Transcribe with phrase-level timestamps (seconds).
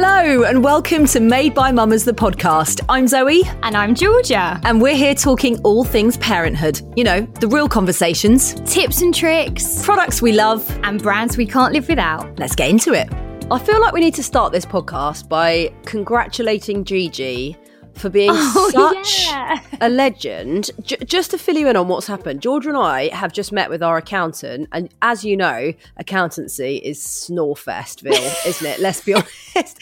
[0.00, 2.84] Hello and welcome to Made by Mamas, the podcast.
[2.88, 3.42] I'm Zoe.
[3.64, 4.60] And I'm Georgia.
[4.62, 6.80] And we're here talking all things parenthood.
[6.94, 11.72] You know, the real conversations, Tips and tricks, products we love, and brands we can't
[11.72, 12.38] live without.
[12.38, 13.12] Let's get into it.
[13.50, 17.56] I feel like we need to start this podcast by congratulating Gigi
[17.98, 19.60] for being Oh, such yeah.
[19.80, 20.70] a legend.
[20.82, 23.68] J- just to fill you in on what's happened, Georgia and I have just met
[23.70, 28.80] with our accountant, and as you know, accountancy is snorefestville, isn't it?
[28.80, 29.78] Let's be honest.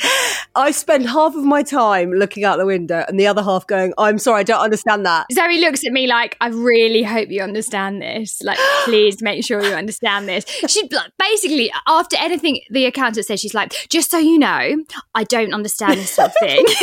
[0.54, 3.92] I spend half of my time looking out the window and the other half going,
[3.98, 7.42] "I'm sorry, I don't understand that." Zoe looks at me like, I really hope you
[7.42, 8.42] understand this.
[8.42, 10.44] Like, please make sure you understand this.
[10.66, 15.52] She basically, after anything the accountant says, she's like, just so you know, I don't
[15.52, 16.64] understand this sort of thing.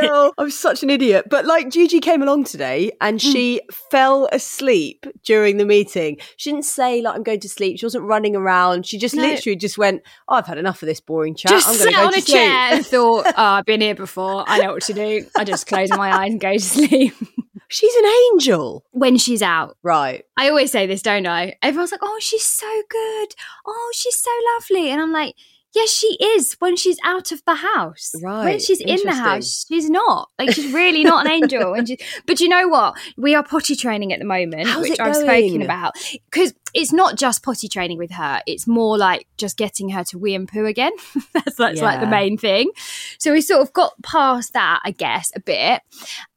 [0.00, 1.26] No, I'm such an idiot.
[1.28, 3.74] But like Gigi came along today and she hmm.
[3.90, 6.18] fell asleep during the meeting.
[6.36, 7.78] She didn't say like I'm going to sleep.
[7.78, 8.86] She wasn't running around.
[8.86, 9.22] She just No.
[9.22, 11.50] literally just went, oh, I've had enough of this boring chat.
[11.50, 13.64] just I'm sat going to go on to a sleep." chair and thought, oh, I've
[13.64, 14.44] been here before.
[14.46, 15.26] I know what to do.
[15.36, 17.14] I just close my eyes and go to sleep.
[17.68, 18.84] She's an angel.
[18.92, 20.24] when she's out, Right.
[20.36, 21.56] I always say this, don't I?
[21.62, 23.34] Everyone's like, oh, she's so good.
[23.66, 24.90] Oh, she's so lovely.
[24.90, 25.34] And I'm like,
[25.76, 28.12] yes, she is when she's out of the house.
[28.20, 28.44] Right.
[28.44, 30.30] When she's in the house, she's not.
[30.38, 31.74] Like, she's really not an angel.
[31.74, 32.96] And she, but you know what?
[33.16, 35.94] We are potty training at the moment, How's which I've spoken about.
[36.24, 40.18] Because it's not just potty training with her, it's more like just getting her to
[40.18, 40.92] wee and poo again.
[41.32, 42.70] that's that's like the main thing.
[43.18, 45.80] So we sort of got past that, I guess, a bit.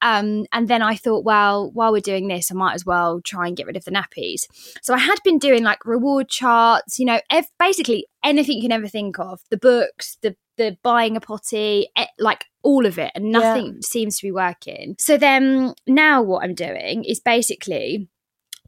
[0.01, 3.47] Um, and then I thought, well, while we're doing this, I might as well try
[3.47, 4.47] and get rid of the nappies.
[4.81, 8.71] So I had been doing like reward charts, you know, ev- basically anything you can
[8.71, 13.31] ever think of the books, the the buying a potty, like all of it, and
[13.31, 14.95] nothing seems to be working.
[14.99, 18.07] So then now what I'm doing is basically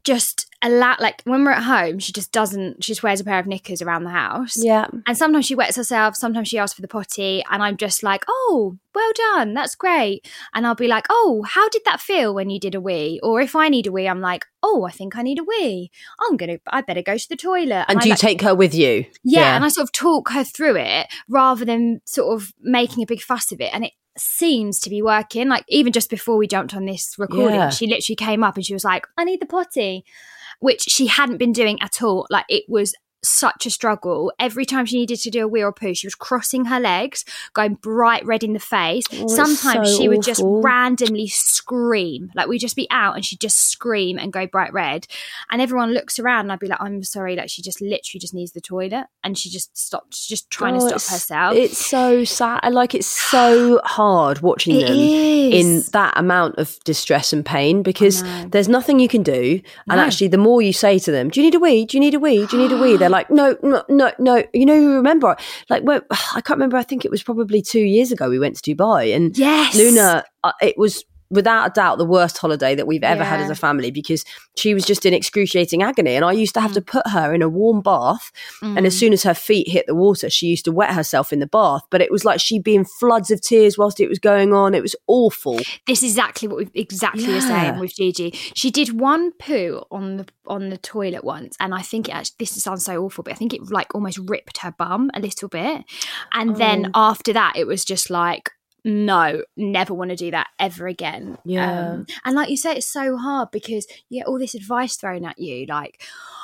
[0.04, 3.24] just a lot like when we're at home, she just doesn't, she just wears a
[3.24, 4.54] pair of knickers around the house.
[4.56, 4.86] Yeah.
[5.06, 8.24] And sometimes she wets herself, sometimes she asks for the potty, and I'm just like,
[8.28, 10.30] oh, well done, that's great.
[10.54, 13.18] And I'll be like, oh, how did that feel when you did a wee?
[13.22, 15.90] Or if I need a wee, I'm like, oh, I think I need a wee.
[16.20, 17.86] I'm gonna, I better go to the toilet.
[17.88, 19.04] And I do you like- take her with you?
[19.24, 23.06] yeah, and I sort of talk her through it rather than sort of making a
[23.06, 23.74] big fuss of it.
[23.74, 25.48] And it seems to be working.
[25.48, 27.70] Like even just before we jumped on this recording, Yeah.
[27.70, 30.04] she literally came up and she was like, I need the potty,
[30.62, 32.24] which she hadn't been doing at all.
[32.30, 32.94] Like it was
[33.24, 34.32] such a struggle.
[34.38, 36.80] Every time she needed to do a wee or a poo, she was crossing her
[36.80, 37.24] legs,
[37.54, 39.04] going bright red in the face.
[39.12, 42.30] Oh, Sometimes so she would just randomly scream.
[42.34, 45.06] Like we'd just be out and she'd just scream and go bright red.
[45.50, 48.34] And everyone looks around and I'd be like, I'm sorry, like she just literally just
[48.34, 49.06] needs the toilet.
[49.22, 51.56] And she just stopped, she's just trying Oh, to stop herself.
[51.56, 52.60] It's so sad.
[52.62, 55.54] I Like it's so hard watching It them is.
[55.86, 59.60] in that amount of distress and pain because there's nothing you can do.
[59.88, 60.04] And No.
[60.04, 61.84] actually, the more you say to them, "Do you need a wee?
[61.84, 62.46] Do you need a wee?
[62.46, 65.36] Do you need a wee?" They're like, "No, no, no, no." You know, you remember
[65.70, 66.76] like well, I can't remember.
[66.76, 69.76] I think it was probably two years ago we went to Dubai and yes.
[69.76, 73.50] Luna, uh, it was without a doubt the worst holiday that we've ever had as
[73.50, 74.24] a family because
[74.56, 76.14] she was just in excruciating agony.
[76.14, 78.30] And I used to have to put her in a warm bath.
[78.60, 78.86] And Mm.
[78.86, 81.46] as soon as her feet hit the water, she used to wet herself in the
[81.46, 81.82] bath.
[81.90, 84.74] But it was like she'd be in floods of tears whilst it was going on.
[84.74, 85.58] It was awful.
[85.86, 88.30] this is exactly what we exactly the same with Gigi.
[88.54, 92.36] She did one poo on the on the toilet once, and I think it actually
[92.40, 95.48] this sounds so awful, but I think it like almost ripped her bum a little
[95.48, 95.84] bit.
[96.32, 97.10] And then Oh.
[97.10, 98.50] after that, it was just like.
[98.84, 101.38] No, never want to do that ever again.
[101.44, 101.90] Yeah.
[101.90, 105.24] Um, and like you say, it's so hard because you get all this advice thrown
[105.24, 106.02] at you, like,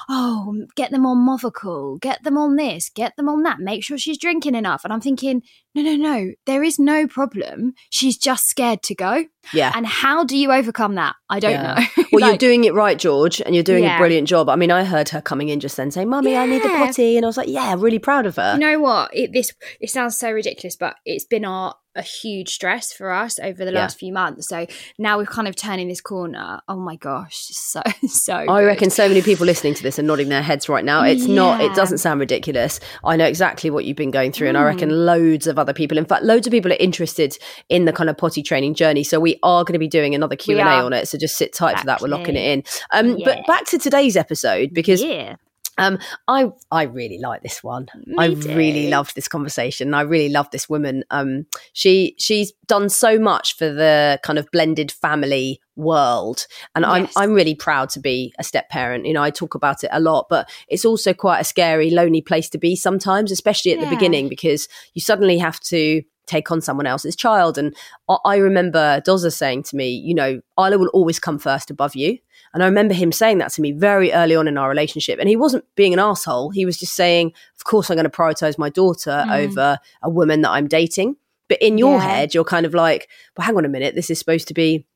[0.08, 3.98] oh, get them on Movicol, get them on this, get them on that, make sure
[3.98, 4.82] she's drinking enough.
[4.84, 5.42] And I'm thinking,
[5.74, 7.74] no, no, no, there is no problem.
[7.90, 9.26] She's just scared to go.
[9.52, 9.72] Yeah.
[9.74, 11.14] And how do you overcome that?
[11.30, 11.74] I don't Yeah.
[11.96, 12.04] know.
[12.12, 13.96] Well, you're doing it right, George, and you're doing Yeah.
[13.96, 14.48] a brilliant job.
[14.48, 17.16] I mean, I heard her coming in just then saying, Mummy, I need the potty.
[17.16, 18.54] And I was like, yeah, really proud of her.
[18.54, 19.10] you know what?
[19.14, 23.38] It, this it sounds so ridiculous, but it's been our a huge stress for us
[23.40, 23.80] over the Yeah.
[23.80, 24.48] last few months.
[24.48, 24.66] So
[24.98, 26.60] now we're kind of turning this corner.
[26.68, 28.34] Oh my gosh, so so.
[28.36, 28.66] I good.
[28.66, 31.02] reckon so many people listening to this are nodding their heads right now.
[31.02, 32.80] It's not, it doesn't sound ridiculous.
[33.04, 34.48] I know exactly what you've been going through.
[34.48, 34.66] And I Mm.
[34.66, 37.36] reckon loads of other people, in fact, loads of people are interested
[37.68, 39.04] in the kind of potty training journey.
[39.04, 41.08] So we are going to be doing another Q&A on it.
[41.08, 42.00] So just sit tight for that.
[42.00, 42.62] We're locking it in.
[42.92, 43.24] Um, Yeah.
[43.24, 45.36] But back to today's episode, because yeah,
[45.78, 47.86] Um, I I really like this one.
[48.06, 49.94] Me I really loved this conversation.
[49.94, 51.04] I really love this woman.
[51.10, 57.08] Um, she she's done so much for the kind of blended family world, and I'm
[57.16, 59.06] I'm really proud to be a step parent.
[59.06, 62.20] You know, I talk about it a lot, but it's also quite a scary, lonely
[62.20, 66.60] place to be sometimes, especially at the beginning, because you suddenly have to take on
[66.60, 67.58] someone else's child.
[67.58, 67.74] And
[68.08, 71.96] I, I remember Dozer saying to me, you know, Isla will always come first above
[71.96, 72.18] you.
[72.54, 75.18] And I remember him saying that to me very early on in our relationship.
[75.18, 76.50] And he wasn't being an asshole.
[76.50, 79.44] He was just saying, of course, I'm going to prioritize my daughter Mm.
[79.46, 81.16] over a woman that I'm dating.
[81.48, 82.08] But in your Yeah.
[82.08, 83.94] head, you're kind of like, well, hang on a minute.
[83.94, 84.86] This is supposed to be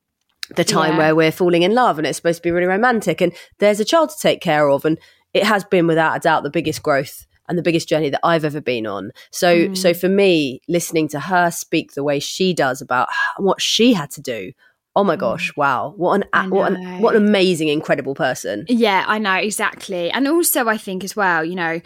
[0.56, 0.98] the time Yeah.
[0.98, 3.20] where we're falling in love and it's supposed to be really romantic.
[3.20, 4.84] And there's a child to take care of.
[4.84, 4.98] And
[5.32, 8.44] it has been without a doubt the biggest growth and the biggest journey that I've
[8.44, 9.12] ever been on.
[9.30, 9.76] So Mm.
[9.76, 13.08] so for me, listening to her speak the way she does about
[13.38, 14.52] what she had to do,
[14.94, 15.94] oh my gosh, wow.
[15.96, 16.50] What an Mm.
[16.50, 18.64] What an what an amazing, incredible person.
[18.68, 20.10] Yeah, I know exactly.
[20.10, 21.80] And also I think as well, you know,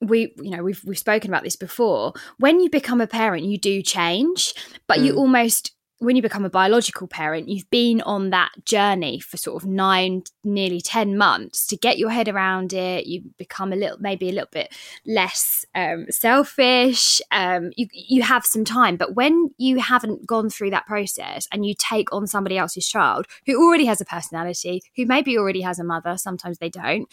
[0.00, 2.12] we you know, we've we've spoken about this before.
[2.38, 4.54] When you become a parent, you do change,
[4.86, 5.18] but you Mm.
[5.18, 9.68] almost when you become a biological parent, you've been on that journey for sort of
[9.68, 13.06] nine, nearly 10 months to get your head around it.
[13.06, 14.72] You become a little, maybe a little bit
[15.04, 17.20] less um, selfish.
[17.32, 18.96] Um, you, you have some time.
[18.96, 23.26] But when you haven't gone through that process and you take on somebody else's child
[23.46, 27.08] who already has a personality, who maybe already has a mother, sometimes they don't,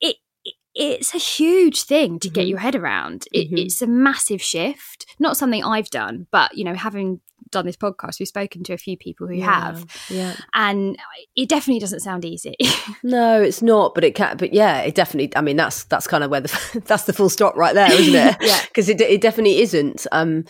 [0.00, 2.48] it, it- it's a huge thing to get Mhm.
[2.48, 3.26] your head around.
[3.30, 3.58] It, Mhm.
[3.58, 5.04] It's a massive shift.
[5.18, 7.20] Not something I've done, but you know, having
[7.52, 10.34] done this podcast, we've spoken to a few people who have, Yeah.
[10.54, 10.98] and
[11.36, 12.56] it definitely doesn't sound easy.
[13.04, 14.36] No, it's not, but it can.
[14.36, 15.34] But yeah, it definitely.
[15.36, 18.14] I mean, that's that's kind of where the that's the full stop right there, isn't
[18.14, 18.36] it?
[18.42, 18.60] Yeah.
[18.66, 20.06] because it it definitely isn't.
[20.12, 20.44] Um,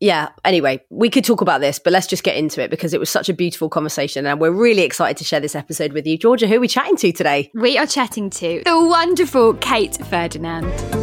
[0.00, 0.30] yeah.
[0.44, 3.08] Anyway, we could talk about this, but let's just get into it because it was
[3.10, 6.46] such a beautiful conversation, and we're really excited to share this episode with you, Georgia.
[6.48, 7.50] Who are we chatting to today?
[7.54, 11.01] we are chatting to the wonderful Kate Ferdinand.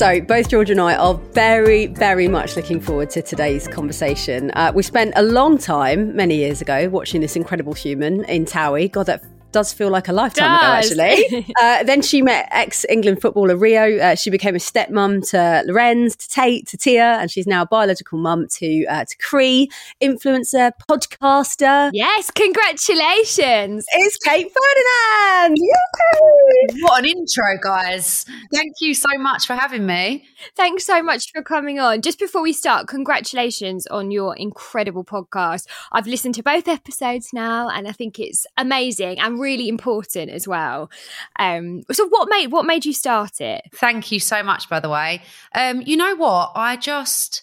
[0.00, 4.50] So, both George and I are very, very much looking forward to today's conversation.
[4.52, 8.90] Uh, we spent a long time, many years ago, watching this incredible human in Towie.
[8.90, 10.92] God, that does feel like a lifetime Does.
[10.92, 11.54] ago, actually.
[11.60, 13.98] uh, then she met ex England footballer Rio.
[13.98, 17.66] Uh, she became a stepmom to Lorenz, to Tate, to Tia, and she's now a
[17.66, 19.70] biological mum to uh, to Cree,
[20.00, 21.90] influencer, podcaster.
[21.92, 23.86] Yes, congratulations.
[23.92, 25.56] It's Kate Ferdinand.
[25.56, 26.82] Yay!
[26.82, 28.24] What an intro, guys.
[28.52, 30.26] Thank you so much for having me.
[30.56, 32.02] Thanks so much for coming on.
[32.02, 35.66] Just before we start, congratulations on your incredible podcast.
[35.92, 40.46] I've listened to both episodes now and I think it's amazing and really important as
[40.46, 40.90] well.
[41.38, 43.62] Um, so what made what made you start it?
[43.74, 45.22] Thank you so much, by the way.
[45.54, 46.52] Um, you know what?
[46.54, 47.42] I just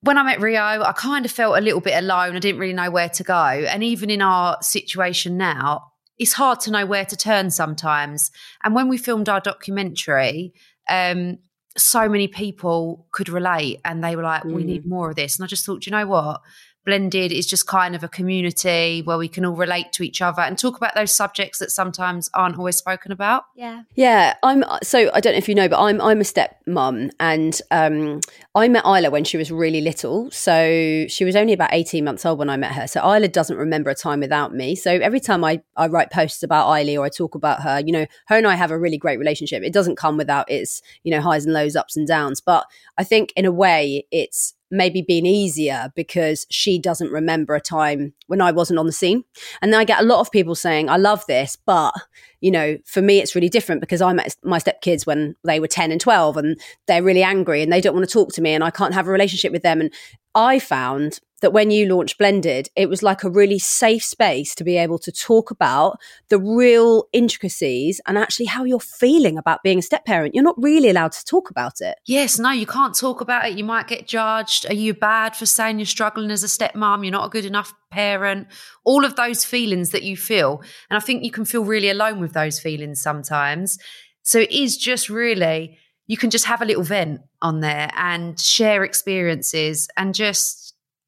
[0.00, 2.36] when I met Rio, I kind of felt a little bit alone.
[2.36, 3.34] I didn't really know where to go.
[3.34, 8.30] And even in our situation now, it's hard to know where to turn sometimes.
[8.62, 10.52] And when we filmed our documentary,
[10.90, 11.38] um,
[11.76, 14.66] so many people could relate and they were like, we Mm.
[14.66, 15.36] need more of this.
[15.36, 16.42] And I just thought, you know what?
[16.84, 20.42] Blended is just kind of a community where we can all relate to each other
[20.42, 23.44] and talk about those subjects that sometimes aren't always spoken about.
[23.54, 23.82] Yeah.
[23.94, 24.64] Yeah, I'm.
[24.82, 28.20] So I don't know if you know, but I'm I'm a step mum, and um,
[28.54, 30.30] I met Isla when she was really little.
[30.30, 32.86] So she was only about eighteen months old when I met her.
[32.86, 34.74] So Isla doesn't remember a time without me.
[34.74, 37.92] So every time I I write posts about Isla or I talk about her, you
[37.92, 39.62] know, her and I have a really great relationship.
[39.62, 42.40] It doesn't come without its you know highs and lows, ups and downs.
[42.40, 42.66] But
[42.98, 48.12] I think in a way, it's maybe been easier because she doesn't remember a time
[48.26, 49.24] when I wasn't on the scene.
[49.62, 51.94] And then I get a lot of people saying, I love this, but
[52.40, 55.68] you know, for me, it's really different because I met my stepkids when they were
[55.68, 58.52] 10 and 12 and they're really angry and they don't want to talk to me
[58.52, 59.80] and I can't have a relationship with them.
[59.80, 59.90] And
[60.34, 64.64] I found that when you launched Blended, it was like a really safe space to
[64.64, 65.98] be able to talk about
[66.30, 70.34] the real intricacies and actually how you're feeling about being a step parent.
[70.34, 71.96] You're not really allowed to talk about it.
[72.06, 73.58] Yes, no, you can't talk about it.
[73.58, 74.64] You might get judged.
[74.70, 77.04] Are you bad for saying you're struggling as a stepmom?
[77.04, 78.46] You're not a good enough parent.
[78.82, 80.62] All of those feelings that you feel.
[80.88, 83.78] And I think you can feel really alone with those feelings sometimes.
[84.22, 88.40] So it is just really, you can just have a little vent on there and
[88.40, 90.63] share experiences and just,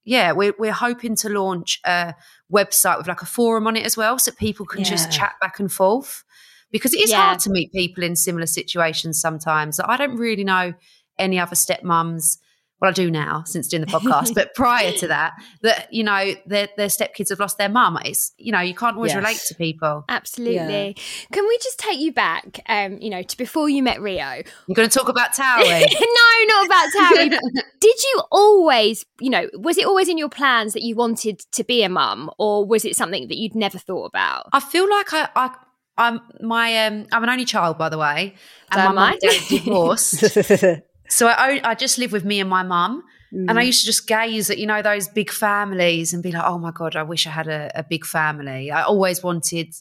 [0.07, 2.15] yeah, we're, we're hoping to launch a
[2.51, 4.91] website with like a forum on it as well so people can yeah.
[4.91, 6.25] just chat back and forth
[6.71, 7.23] because it is yeah.
[7.23, 9.81] hard to meet people in similar situations sometimes.
[9.81, 10.75] I don't really know
[11.19, 12.39] any other stepmoms
[12.81, 16.35] well, I do now since doing the podcast, but prior to that, that you know
[16.45, 17.99] their their stepkids have lost their mum.
[18.05, 19.17] It's you know you can't always yes.
[19.17, 20.05] relate to people.
[20.09, 20.95] Absolutely.
[20.97, 21.03] Yeah.
[21.33, 24.43] Can we just take you back, um, you know, to before you met Rio?
[24.67, 25.65] You're going to talk about Towie?
[26.01, 27.39] no, not about Towie.
[27.81, 31.65] did you always, you know, was it always in your plans that you wanted to
[31.65, 34.49] be a mum, or was it something that you'd never thought about?
[34.53, 35.57] I feel like I, I
[35.99, 38.35] I'm my um I'm an only child by the way,
[38.71, 40.83] and Don't my mum divorced.
[41.09, 43.03] So I, I just live with me and my mum.
[43.33, 43.47] Mm.
[43.49, 43.67] And I mm.
[43.67, 46.71] used to just gaze at, you know, those big families and be like, oh my
[46.71, 48.71] God, I wish I had a, a big family.
[48.71, 49.75] I always wanted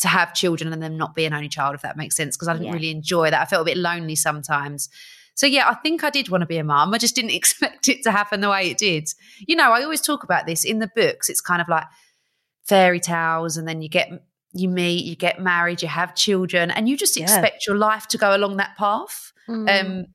[0.00, 2.48] to have children and then not be an only child, if that makes sense, because
[2.48, 2.72] I didn't yeah.
[2.72, 3.40] really enjoy that.
[3.40, 4.88] I felt a bit lonely sometimes.
[5.34, 6.94] So yeah, I think I did want to be a mum.
[6.94, 9.08] I just didn't expect it to happen the way it did.
[9.38, 11.28] You know, I always talk about this in the books.
[11.28, 11.84] It's kind of like
[12.64, 14.10] fairy tales, and then you get
[14.56, 17.24] you meet, you get married, you have children, and you just yeah.
[17.24, 19.32] expect your life to go along that path.
[19.48, 19.80] Mm.
[19.80, 20.06] Um,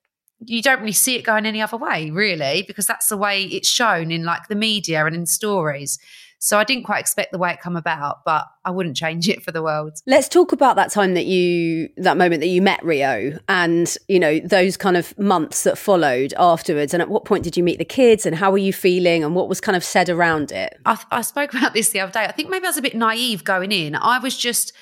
[0.44, 3.68] you don't really see it going any other way, really, because that's the way it's
[3.68, 5.98] shown in like the media and in stories.
[6.42, 9.42] So I didn't quite expect the way it come about, but I wouldn't change it
[9.42, 9.98] for the world.
[10.06, 14.18] Let's talk about that time that you that moment that you met Rio and, you
[14.18, 17.78] know, those kind of months that followed afterwards and at what point did you meet
[17.78, 20.78] the kids and how were you feeling and what was kind of said around it?
[20.86, 22.24] I, I spoke about this the other day.
[22.24, 23.94] I think maybe I was a bit naive going in.
[23.94, 24.72] I was just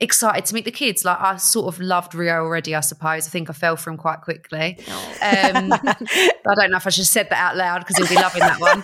[0.00, 1.04] excited to meet the kids.
[1.04, 3.26] Like I sort of loved Rio already, I suppose.
[3.26, 4.78] I think I fell for him quite quickly.
[4.88, 5.08] Oh.
[5.22, 8.14] Um, I don't know if I should have said that out loud because he'll be
[8.16, 8.82] loving that one.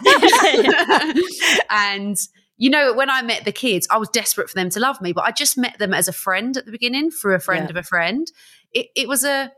[1.70, 2.16] and
[2.56, 5.12] you know, when I met the kids, I was desperate for them to love me,
[5.12, 7.70] but I just met them as a friend at the beginning through a friend yeah.
[7.70, 8.30] of a friend.
[8.72, 9.50] It, it was a,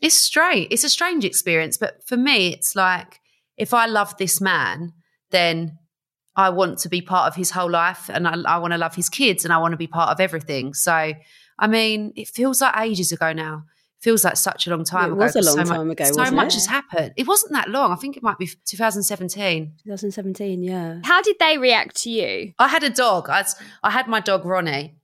[0.00, 0.66] it's strange.
[0.72, 3.20] It's a strange experience, but for me, it's like
[3.56, 4.92] if I love this man,
[5.30, 5.78] then
[6.34, 8.94] I want to be part of his whole life and I, I want to love
[8.94, 10.72] his kids and I want to be part of everything.
[10.74, 11.12] So,
[11.58, 13.64] I mean, it feels like ages ago now.
[13.98, 15.20] It feels like such a long time it ago.
[15.20, 16.24] It was a long so time much, ago.
[16.24, 16.54] So much it?
[16.54, 17.12] has happened.
[17.16, 17.92] It wasn't that long.
[17.92, 19.74] I think it might be 2017.
[19.84, 21.00] 2017, yeah.
[21.04, 22.54] How did they react to you?
[22.58, 23.28] I had a dog.
[23.28, 23.44] I,
[23.82, 24.96] I had my dog Ronnie,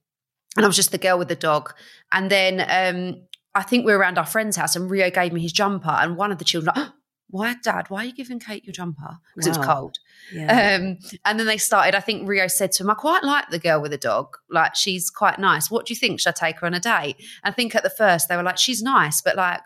[0.56, 1.74] and I was just the girl with the dog.
[2.10, 3.22] And then um,
[3.54, 6.16] I think we were around our friend's house, and Rio gave me his jumper, and
[6.16, 6.88] one of the children, like,
[7.30, 9.18] why, Dad, why are you giving Kate your jumper?
[9.34, 9.54] Because wow.
[9.54, 9.98] it was cold.
[10.32, 10.76] Yeah.
[10.76, 13.58] Um, and then they started, I think Rio said to him, I quite like the
[13.58, 14.36] girl with the dog.
[14.50, 15.70] Like, she's quite nice.
[15.70, 16.20] What do you think?
[16.20, 17.16] Should I take her on a date?
[17.44, 19.60] And I think at the first they were like, she's nice, but like,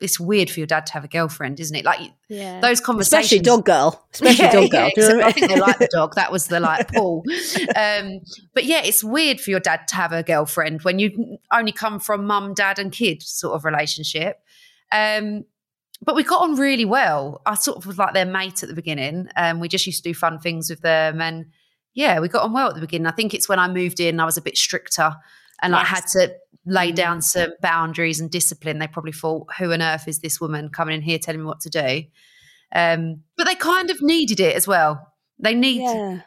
[0.00, 1.84] it's weird for your dad to have a girlfriend, isn't it?
[1.84, 2.60] Like yeah.
[2.60, 4.90] those conversations, especially dog girl, especially yeah, dog girl.
[4.96, 6.14] Yeah, I think they like the dog.
[6.14, 7.24] That was the like pull.
[7.74, 8.20] Um,
[8.54, 11.98] but yeah, it's weird for your dad to have a girlfriend when you only come
[11.98, 14.40] from mum, dad, and kid sort of relationship.
[14.92, 15.44] Um,
[16.00, 17.42] but we got on really well.
[17.44, 19.28] I sort of was like their mate at the beginning.
[19.36, 21.46] Um, we just used to do fun things with them, and
[21.94, 23.06] yeah, we got on well at the beginning.
[23.06, 25.14] I think it's when I moved in, I was a bit stricter,
[25.60, 25.80] and yes.
[25.80, 26.34] I had to
[26.66, 27.24] lay down mm.
[27.24, 28.78] some boundaries and discipline.
[28.78, 31.60] They probably thought, "Who on earth is this woman coming in here telling me what
[31.60, 32.04] to do?"
[32.72, 35.14] Um, but they kind of needed it as well.
[35.38, 35.82] They need.
[35.82, 36.20] Yeah.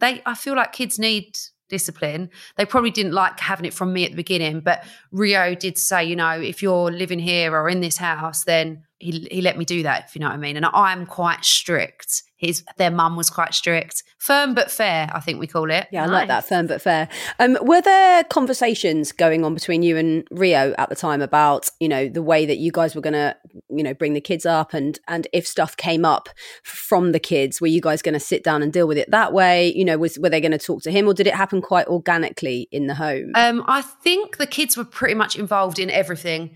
[0.00, 0.22] They.
[0.26, 1.38] I feel like kids need
[1.68, 2.30] discipline.
[2.56, 6.04] They probably didn't like having it from me at the beginning, but Rio did say,
[6.04, 9.64] you know, if you're living here or in this house, then he, he let me
[9.64, 10.56] do that, if you know what I mean.
[10.56, 12.24] And I'm quite strict.
[12.36, 15.10] His their mum was quite strict, firm but fair.
[15.12, 15.88] I think we call it.
[15.90, 16.12] Yeah, I nice.
[16.12, 17.08] like that firm but fair.
[17.40, 21.88] Um, were there conversations going on between you and Rio at the time about you
[21.88, 23.36] know the way that you guys were going to
[23.70, 26.28] you know bring the kids up and and if stuff came up
[26.62, 29.32] from the kids, were you guys going to sit down and deal with it that
[29.32, 29.72] way?
[29.74, 31.88] You know, was were they going to talk to him or did it happen quite
[31.88, 33.32] organically in the home?
[33.34, 36.54] Um, I think the kids were pretty much involved in everything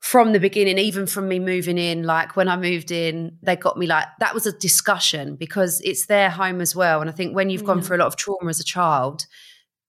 [0.00, 3.76] from the beginning, even from me moving in, like when I moved in, they got
[3.76, 7.00] me like that was a discussion because it's their home as well.
[7.00, 9.26] And I think when you've gone through a lot of trauma as a child,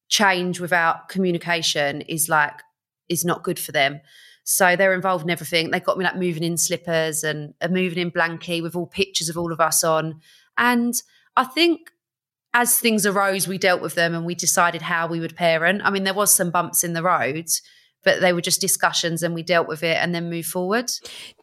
[0.10, 2.54] change without communication is like
[3.10, 4.00] is not good for them.
[4.44, 5.72] So they're involved in everything.
[5.72, 9.28] They got me like moving in slippers and a moving in blankie with all pictures
[9.28, 10.22] of all of us on.
[10.58, 10.94] And
[11.36, 11.92] I think
[12.54, 15.82] as things arose, we dealt with them and we decided how we would parent.
[15.84, 17.48] I mean, there was some bumps in the road
[18.04, 20.92] but they were just discussions and we dealt with it and then moved forward.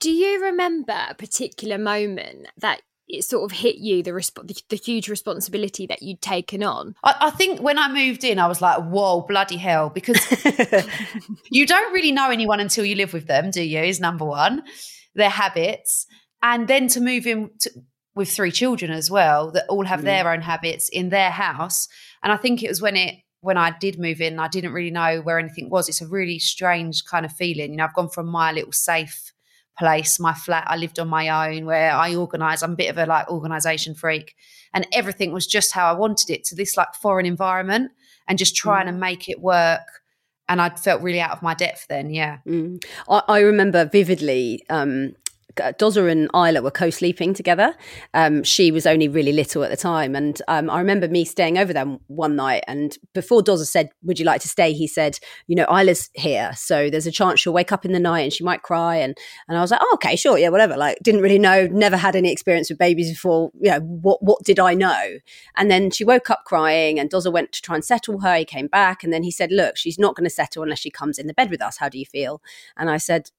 [0.00, 4.60] Do you remember a particular moment that it sort of hit you the, resp- the,
[4.70, 6.94] the huge responsibility that you'd taken on?
[7.04, 10.18] I, I, think when I moved in, I was like, "Whoa, bloody hell!" Because
[11.50, 13.80] you don't really know anyone until you live with them, do you?
[13.80, 14.62] Is number one
[15.14, 16.06] their habits,
[16.42, 17.70] and then to move in to,
[18.14, 20.04] with three children as well that all have mm.
[20.04, 21.88] their own habits in their house.
[22.22, 24.90] And I think it was when it when I did move in, I didn't really
[24.90, 25.88] know where anything was.
[25.88, 27.72] It's a really strange kind of feeling.
[27.72, 29.32] You know, I've gone from my little safe
[29.78, 30.64] place, my flat.
[30.66, 32.62] I lived on my own where I organize.
[32.62, 34.34] I'm a bit of a like organization freak.
[34.72, 37.92] And everything was just how I wanted it to this like foreign environment
[38.26, 38.92] and just trying mm.
[38.92, 40.02] to make it work.
[40.48, 42.10] And I felt really out of my depth then.
[42.10, 42.38] Yeah.
[42.46, 42.82] Mm.
[43.10, 45.14] I, I, remember vividly um,
[45.56, 47.74] Dozer and Isla were co-sleeping together.
[48.12, 51.58] Um, she was only really little at the time, and um, I remember me staying
[51.58, 52.64] over them one night.
[52.66, 56.52] And before Dozer said, "Would you like to stay?" he said, "You know, Isla's here,
[56.56, 59.16] so there's a chance she'll wake up in the night and she might cry." And
[59.48, 62.16] and I was like, "Oh, okay, sure, yeah, whatever." Like, didn't really know, never had
[62.16, 63.50] any experience with babies before.
[63.60, 65.18] You know, what what did I know?
[65.56, 68.36] And then she woke up crying, and Dozer went to try and settle her.
[68.36, 70.90] He came back, and then he said, "Look, she's not going to settle unless she
[70.90, 71.78] comes in the bed with us.
[71.78, 72.42] How do you feel?"
[72.76, 73.30] And I said,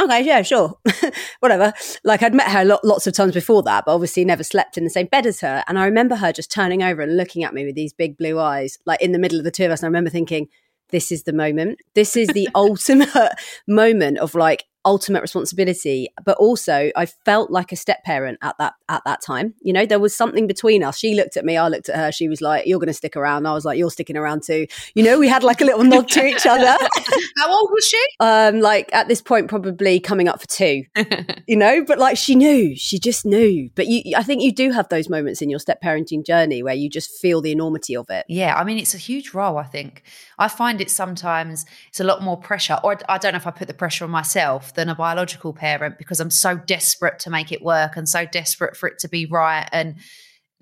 [0.00, 0.78] okay, yeah, sure,
[1.40, 1.72] whatever.
[2.04, 4.84] Like I'd met her lot, lots of times before that, but obviously never slept in
[4.84, 5.64] the same bed as her.
[5.66, 8.38] And I remember her just turning over and looking at me with these big blue
[8.38, 9.80] eyes, like in the middle of the two of us.
[9.80, 10.48] And I remember thinking,
[10.90, 11.78] this is the moment.
[11.94, 13.32] This is the ultimate
[13.66, 18.74] moment of like ultimate responsibility but also i felt like a step parent at that
[18.88, 19.54] at that time.
[19.62, 20.98] You know there was something between us.
[20.98, 22.12] She looked at me i looked at her.
[22.12, 23.46] She was like you're going to stick around.
[23.46, 24.66] I was like you're sticking around too.
[24.94, 26.76] You know we had like a little nod to each other.
[27.36, 28.04] How old was she?
[28.18, 30.84] Um like at this point probably coming up for two.
[31.46, 32.76] You know but like she knew.
[32.76, 33.70] She just knew.
[33.74, 36.74] But you i think you do have those moments in your step parenting journey where
[36.74, 38.24] you just feel the enormity of it.
[38.28, 40.02] Yeah i mean it's a huge role i think.
[40.38, 43.50] I find it sometimes it's a lot more pressure or i don't know if i
[43.50, 47.52] put the pressure on myself than a biological parent because I'm so desperate to make
[47.52, 49.96] it work and so desperate for it to be right and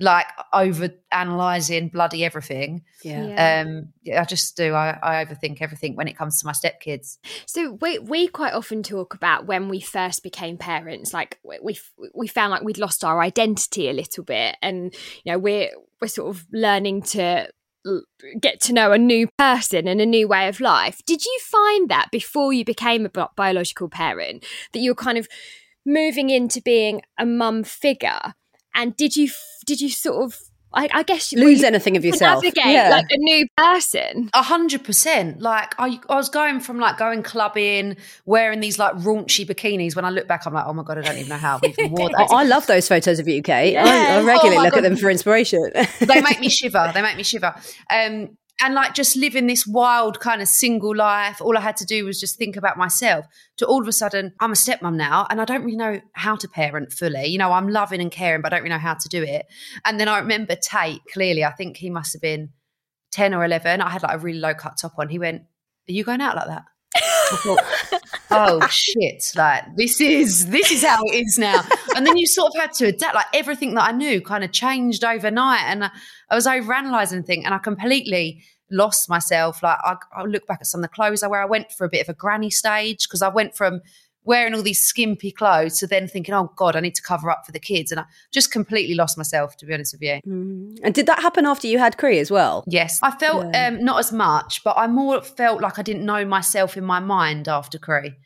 [0.01, 2.83] like over analyzing bloody everything.
[3.03, 3.65] Yeah.
[3.67, 4.75] Um I just do.
[4.75, 7.19] I, I overthink everything when it comes to my stepkids.
[7.47, 11.79] So we we quite often talk about when we first became parents, like we
[12.15, 16.09] we found like we'd lost our identity a little bit and you know we're we're
[16.09, 17.49] sort of learning to
[18.41, 21.01] get to know a new person and a new way of life.
[21.07, 25.29] Did you find that before you became a biological parent that you were kind of
[25.87, 28.35] moving into being a mum figure?
[28.75, 29.31] And did you
[29.67, 30.39] did you sort of
[30.73, 32.43] I, I guess you lose anything of yourself.
[32.43, 32.91] Navigate yeah.
[32.91, 34.29] like a new person.
[34.35, 35.41] A hundred percent.
[35.41, 39.97] Like I, I was going from like going clubbing, wearing these like raunchy bikinis.
[39.97, 41.71] When I look back, I'm like, oh my god, I don't even know how we
[41.71, 42.29] even wore that.
[42.31, 43.73] I love those photos of you, Kate.
[43.73, 43.85] Yeah.
[43.85, 44.85] I, I, regularly oh look god.
[44.85, 45.71] at them for inspiration.
[46.01, 46.91] they make me shiver.
[46.93, 47.55] They make me shiver.
[47.91, 51.41] Um, and like just living this wild kind of single life.
[51.41, 53.25] All I had to do was just think about myself.
[53.59, 56.37] To all of a sudden, I'm a stepmom now, and I don't really know how
[56.37, 57.27] to parent fully.
[57.27, 59.47] You know, I'm loving and caring, but I don't really know how to do it.
[59.85, 61.45] And then I remember Tate clearly.
[61.45, 62.51] I think he must have been
[63.11, 63.81] ten or eleven.
[63.81, 65.09] I had like a really low cut top on.
[65.09, 65.43] He went,
[65.89, 66.65] "Are you going out like that?"
[67.37, 67.61] Thought,
[68.31, 71.63] oh shit like this is this is how it is now.
[71.95, 74.53] And then you sort of had to adapt like everything that i knew kind of
[74.53, 75.91] changed overnight and i,
[76.31, 79.63] I was overanalyzing things and i completely lost myself.
[79.63, 81.85] Like I, I look back at some of the clothes i wear i went for
[81.85, 83.81] a bit of a granny stage because i went from
[84.29, 87.47] wearing all these skimpy clothes to then thinking, oh God, I need to cover up
[87.47, 87.91] for the kids.
[87.91, 90.21] And I just completely lost myself, to be honest with you.
[90.27, 90.79] Mm.
[90.83, 92.63] And did that happen after you had Cree as well?
[92.67, 93.01] Yes.
[93.03, 93.69] I felt yeah.
[93.69, 97.01] um, not as much, but I more felt like I didn't know myself in my
[97.01, 98.17] mind after Cree.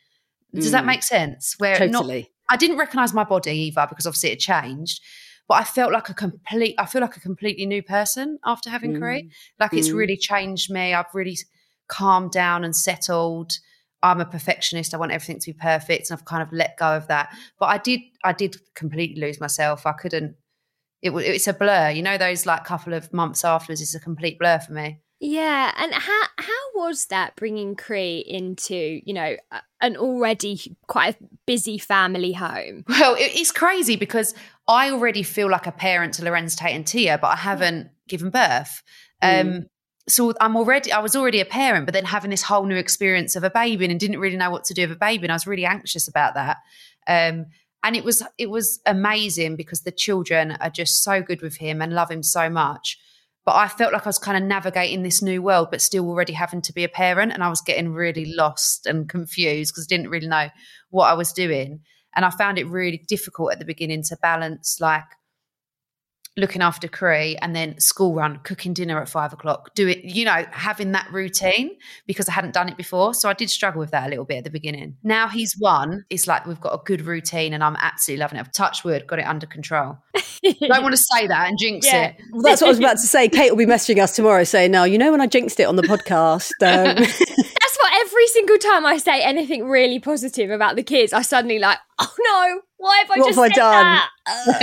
[0.53, 0.71] Does mm.
[0.71, 1.55] that make sense?
[1.57, 2.19] Where totally.
[2.19, 5.01] Not, I didn't recognize my body either because obviously it changed.
[5.47, 8.91] But I felt like a complete, I feel like a completely new person after having
[8.95, 8.99] mm.
[8.99, 9.31] Cree.
[9.57, 9.95] Like it's mm.
[9.95, 10.93] really changed me.
[10.93, 11.37] I've really
[11.87, 13.53] calmed down and settled.
[14.03, 14.93] I'm a perfectionist.
[14.93, 17.35] I want everything to be perfect, and I've kind of let go of that.
[17.57, 19.85] But I did, I did completely lose myself.
[19.85, 20.35] I couldn't.
[21.01, 21.89] It was, it's a blur.
[21.89, 24.99] You know, those like couple of months afterwards is a complete blur for me.
[25.25, 29.37] Yeah, and how how was that bringing Cree into you know
[29.79, 32.83] an already quite a busy family home?
[32.89, 34.35] Well, it's crazy because
[34.67, 38.31] I already feel like a parent to Lorenz Tate and Tia, but I haven't given
[38.31, 38.83] birth.
[39.23, 39.41] Mm.
[39.41, 39.65] Um,
[40.07, 43.35] so I'm already I was already a parent, but then having this whole new experience
[43.35, 45.35] of a baby and didn't really know what to do with a baby, and I
[45.35, 46.57] was really anxious about that.
[47.07, 47.45] Um,
[47.83, 51.81] and it was it was amazing because the children are just so good with him
[51.81, 52.97] and love him so much.
[53.45, 56.31] But I felt like I was kind of navigating this new world, but still already
[56.33, 59.93] having to be a parent, and I was getting really lost and confused because I
[59.95, 60.49] didn't really know
[60.89, 61.81] what I was doing.
[62.15, 65.05] And I found it really difficult at the beginning to balance like
[66.35, 70.25] looking after Cree and then school run, cooking dinner at five o'clock, do it, you
[70.25, 71.71] know, having that routine
[72.07, 73.13] because I hadn't done it before.
[73.13, 74.97] So I did struggle with that a little bit at the beginning.
[75.03, 78.41] Now he's one, it's like we've got a good routine and I'm absolutely loving it.
[78.41, 79.99] I've touched wood, got it under control.
[80.43, 82.07] don't want to say that and jinx Yeah.
[82.07, 82.15] it.
[82.31, 83.29] Well, that's what I was about to say.
[83.29, 85.75] Kate will be messaging us tomorrow saying, "No, you know when I jinxed it on
[85.75, 87.42] the podcast." Um, That's what
[88.13, 92.13] every single time I say anything really positive about the kids, I suddenly like, oh
[92.19, 93.83] no, why have I What just have I said done?
[93.85, 94.09] that?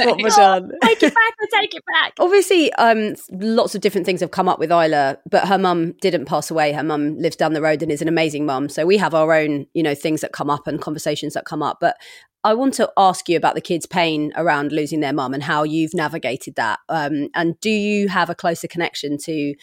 [0.06, 0.70] what have I done?
[0.84, 2.12] Take it back, I take it back.
[2.20, 6.26] Obviously, um, lots of different things have come up with Isla, but her mum didn't
[6.26, 6.72] pass away.
[6.72, 8.68] Her mum lives down the road and is an amazing mum.
[8.68, 11.62] So we have our own, you know, things that come up and conversations that come
[11.62, 11.78] up.
[11.80, 11.96] But
[12.44, 15.64] I want to ask you about the kids' pain around losing their mum and how
[15.64, 16.78] you've navigated that.
[16.88, 19.54] Um, and do you have a closer connection to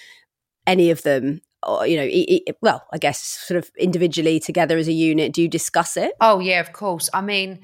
[0.67, 1.41] any of them?
[1.67, 5.34] Or, you know, e- e- well, I guess sort of individually together as a unit.
[5.34, 6.13] Do you discuss it?
[6.21, 7.10] Oh yeah, of course.
[7.13, 7.60] I mean,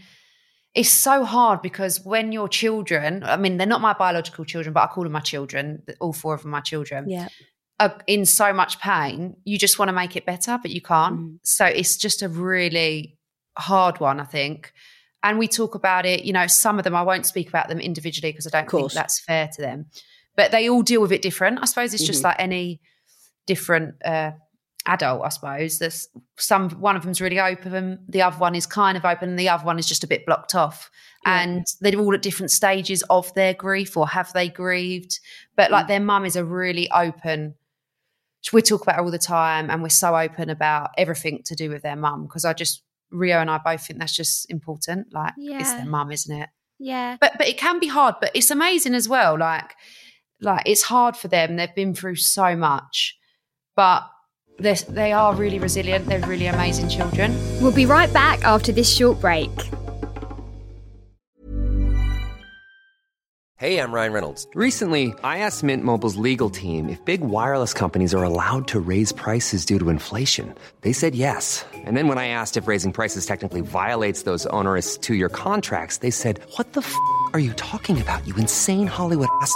[0.76, 4.84] it's so hard because when your children, I mean, they're not my biological children, but
[4.84, 5.84] I call them my children.
[6.00, 7.10] All four of them are my children.
[7.10, 7.28] Yeah.
[7.80, 11.20] Are in so much pain, you just want to make it better, but you can't.
[11.20, 11.40] Mm.
[11.44, 13.18] So it's just a really
[13.58, 14.74] hard one, I think.
[15.24, 16.26] And we talk about it.
[16.26, 18.92] You know, some of them I won't speak about them individually because I don't think
[18.92, 19.86] that's fair to them.
[20.36, 21.60] But they all deal with it different.
[21.62, 22.26] I suppose it's just Mhm.
[22.26, 22.82] like any
[23.46, 24.32] different uh,
[24.86, 25.24] adult.
[25.24, 29.06] I suppose there's some one of them's really open, the other one is kind of
[29.06, 30.90] open, and the other one is just a bit blocked off.
[31.26, 31.42] Yeah.
[31.42, 35.20] And they're all at different stages of their grief, or have they grieved?
[35.56, 37.56] But like their mum is a really open.
[38.52, 41.84] We talk about all the time, and we're so open about everything to do with
[41.84, 45.14] their mum because I just Rio and I both think that's just important.
[45.14, 46.50] Like it's their mum, isn't it?
[46.80, 47.18] Yeah.
[47.22, 49.72] but but it can be hard but it's amazing as well like
[50.42, 53.18] like it's hard for them they've been through so much
[53.76, 54.10] but
[54.60, 59.50] they're, really resilient they're really amazing children We'll be right back after this short break.
[63.64, 64.46] Hey, I'm Ryan Reynolds.
[64.56, 69.14] Recently, I asked Mint Mobile's legal team if big wireless companies are allowed to raise
[69.14, 70.54] prices due to inflation.
[70.82, 71.66] They said yes.
[71.74, 76.00] And then when I asked if raising prices technically violates those onerous two year contracts,
[76.00, 76.94] they said, What the f
[77.32, 79.56] are you talking about, you insane Hollywood ass?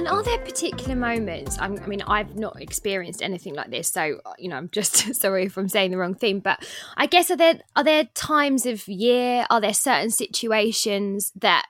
[0.00, 1.58] And are there particular moments?
[1.60, 5.58] I mean, I've not experienced anything like this, so you know, I'm just sorry if
[5.58, 6.40] I'm saying the wrong thing.
[6.40, 9.44] But I guess are there are there times of year?
[9.50, 11.66] Are there certain situations that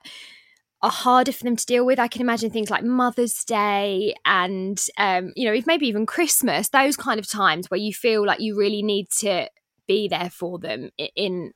[0.81, 1.99] are harder for them to deal with?
[1.99, 6.69] I can imagine things like Mother's Day and um, you know, maybe even Christmas.
[6.69, 9.49] Those kind of times where you feel like you really need to
[9.89, 11.51] be there for them in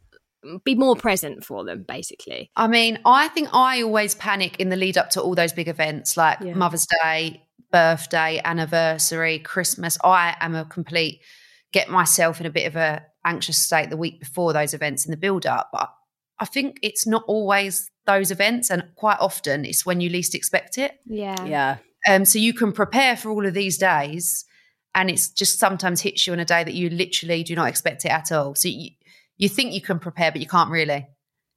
[0.64, 2.50] be more present for them, basically.
[2.56, 5.68] i mean i think i always panic in the lead up to all those big
[5.68, 6.54] events like Yeah.
[6.54, 11.22] mother's day birthday anniversary christmas i am a complete
[11.74, 15.12] get myself in a bit of a anxious state the week before those events in
[15.12, 15.90] the build up but
[16.40, 20.78] i think it's not always those events and quite often it's when you least expect
[20.78, 21.44] it Yeah.
[21.46, 21.78] Yeah.
[22.08, 24.46] Um, so you can prepare for all of these days,
[24.94, 28.06] and it's just sometimes hits you on a day that you literally do not expect
[28.06, 28.54] it at all.
[28.54, 28.92] So you,
[29.38, 31.08] you think you can prepare, but you can't really.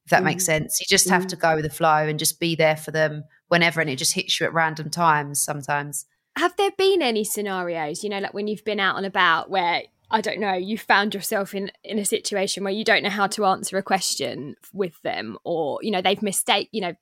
[0.04, 0.46] If that makes mm.
[0.46, 1.40] sense, you just have to mm.
[1.40, 4.40] go with the flow and just be there for them whenever, and it just hits
[4.40, 6.06] you at random times sometimes.
[6.36, 9.82] have there been any scenarios you know like when you've been out and about where
[10.10, 13.26] i don't know you found yourself in in a situation where you don't know how
[13.26, 16.92] to answer a question with them or you know they've mistake you know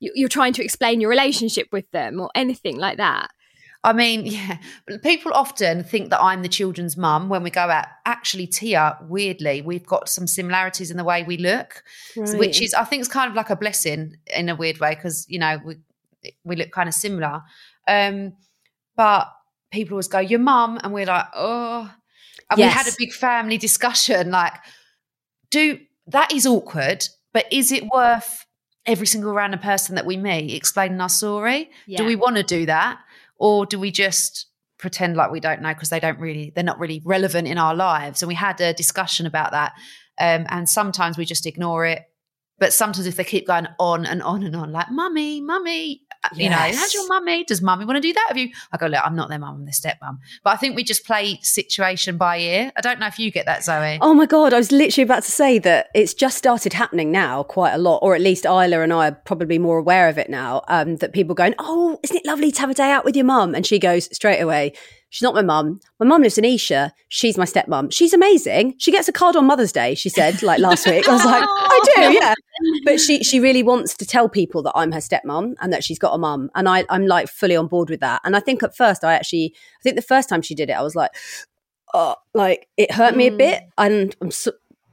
[0.00, 3.28] you- you're trying to explain your relationship with them or anything like that
[3.84, 4.58] I mean, yeah,
[5.02, 7.86] people often think that I'm the children's mum when we go out.
[8.04, 11.82] Actually, Tia, weirdly, we've got some similarities in the way we look,
[12.38, 15.26] which is, I think, is kind of like a blessing in a weird way because
[15.28, 15.76] you know we
[16.44, 17.42] we look kind of similar.
[17.86, 18.34] Um,
[18.96, 19.28] but
[19.70, 21.92] people always go, "Your mum," and we're like, "Oh."
[22.50, 24.54] And we had a big family discussion, like,
[25.50, 28.46] do that is awkward, but is it worth
[28.86, 31.70] every single random person that we meet explaining our story?
[31.86, 31.98] Yeah.
[31.98, 32.98] Do we want to do that?
[33.38, 34.46] Or do we just
[34.78, 37.74] pretend like we don't know because they don't really, they're not really relevant in our
[37.74, 38.22] lives?
[38.22, 39.72] And we had a discussion about that.
[40.20, 42.02] Um, and sometimes we just ignore it.
[42.58, 46.02] But sometimes if they keep going on and on and on, like, mummy, mummy,
[46.34, 47.44] you know, how's your mummy?
[47.44, 48.26] Does mummy want to do that?
[48.28, 48.50] Have you?
[48.72, 50.18] I go, look, I'm not their mum, I'm their stepmom.
[50.44, 52.72] But I think we just play situation by ear.
[52.76, 53.98] I don't know if you get that, Zoe.
[54.00, 57.42] Oh my god, I was literally about to say that it's just started happening now
[57.42, 60.28] quite a lot, or at least Isla and I are probably more aware of it
[60.28, 60.62] now.
[60.68, 63.24] Um, that people going, Oh, isn't it lovely to have a day out with your
[63.24, 63.54] mum?
[63.54, 64.72] And she goes straight away,
[65.10, 65.80] She's not my mum.
[65.98, 66.92] My mum lives in Esher.
[67.08, 67.92] She's my stepmom.
[67.92, 68.74] She's amazing.
[68.78, 71.08] She gets a card on Mother's Day, she said, like last week.
[71.08, 72.34] I was like, I do, yeah.
[72.84, 75.98] But she she really wants to tell people that I'm her stepmom and that she's
[75.98, 76.50] got a mum.
[76.54, 78.20] And I, I'm like fully on board with that.
[78.24, 80.74] And I think at first I actually I think the first time she did it,
[80.74, 81.10] I was like,
[81.94, 83.36] oh, like it hurt me a hmm.
[83.38, 84.52] bit, and I'm so,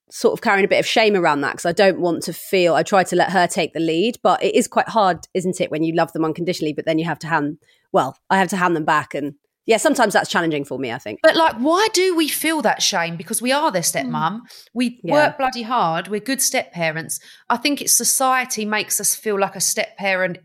[0.09, 2.75] sort of carrying a bit of shame around that because I don't want to feel.
[2.75, 5.71] I try to let her take the lead, but it is quite hard, isn't it,
[5.71, 7.57] when you love them unconditionally, but then you have to hand.
[7.91, 10.91] Well, I have to hand them back, and yeah, sometimes that's challenging for me.
[10.91, 11.19] I think.
[11.23, 13.15] But like, why do we feel that shame?
[13.17, 13.97] Because we are their hmm.
[13.97, 14.41] stepmom.
[14.73, 15.13] We Yeah.
[15.13, 16.07] work bloody hard.
[16.07, 17.19] We're good step parents.
[17.49, 20.37] I think it's society makes us feel like a step parent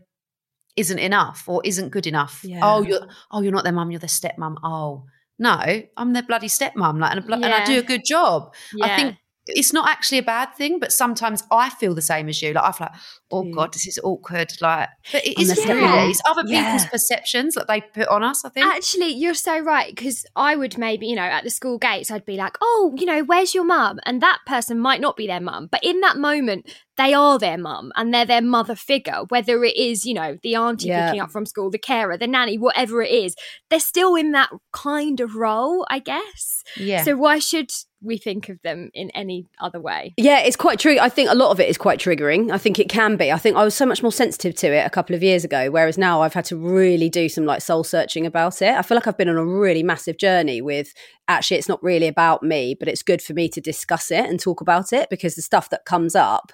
[0.75, 2.41] isn't enough or isn't good enough.
[2.43, 2.61] Yeah.
[2.63, 3.91] Oh, you're oh, you're not their mum.
[3.91, 4.55] You're their stepmom.
[4.63, 5.05] Oh
[5.37, 5.59] no,
[5.97, 6.99] I'm their bloody stepmom.
[6.99, 8.53] Like, and, a blo- and I do a good job.
[8.81, 12.41] I think it's not actually a bad thing, but sometimes I feel the same as
[12.41, 12.53] you.
[12.53, 13.01] Like I feel like,
[13.31, 13.53] oh Mm.
[13.55, 14.51] god, this is awkward.
[14.61, 16.09] Like, but it the really.
[16.11, 18.45] It's other people's perceptions that they put on us.
[18.45, 18.67] I think.
[18.67, 22.25] Actually, you're so right because I would maybe, you know, at the school gates, I'd
[22.25, 25.41] be like, "Oh, you know, where's your mum?" And that person might not be their
[25.41, 29.21] mum, but in that moment, they are their mum and they're their mother figure.
[29.29, 31.07] Whether it is, you know, the auntie Yeah.
[31.07, 33.35] picking up from school, the carer, the nanny, whatever it is,
[33.69, 36.63] they're still in that kind of role, I guess.
[36.77, 37.03] yeah.
[37.03, 37.71] So why should
[38.03, 40.13] we think of them in any other way?
[40.17, 40.97] Yeah, it's quite true.
[40.99, 42.51] I think a lot of it is quite triggering.
[42.51, 43.31] I think it can be.
[43.31, 45.69] I think I was so much more sensitive to it a couple of years ago,
[45.71, 48.75] whereas now I've had to really do some like soul searching about it.
[48.75, 50.93] I feel like I've been on a really massive journey with
[51.31, 54.39] actually it's not really about me, but it's good for me to discuss it and
[54.39, 56.51] talk about it because the stuff that comes up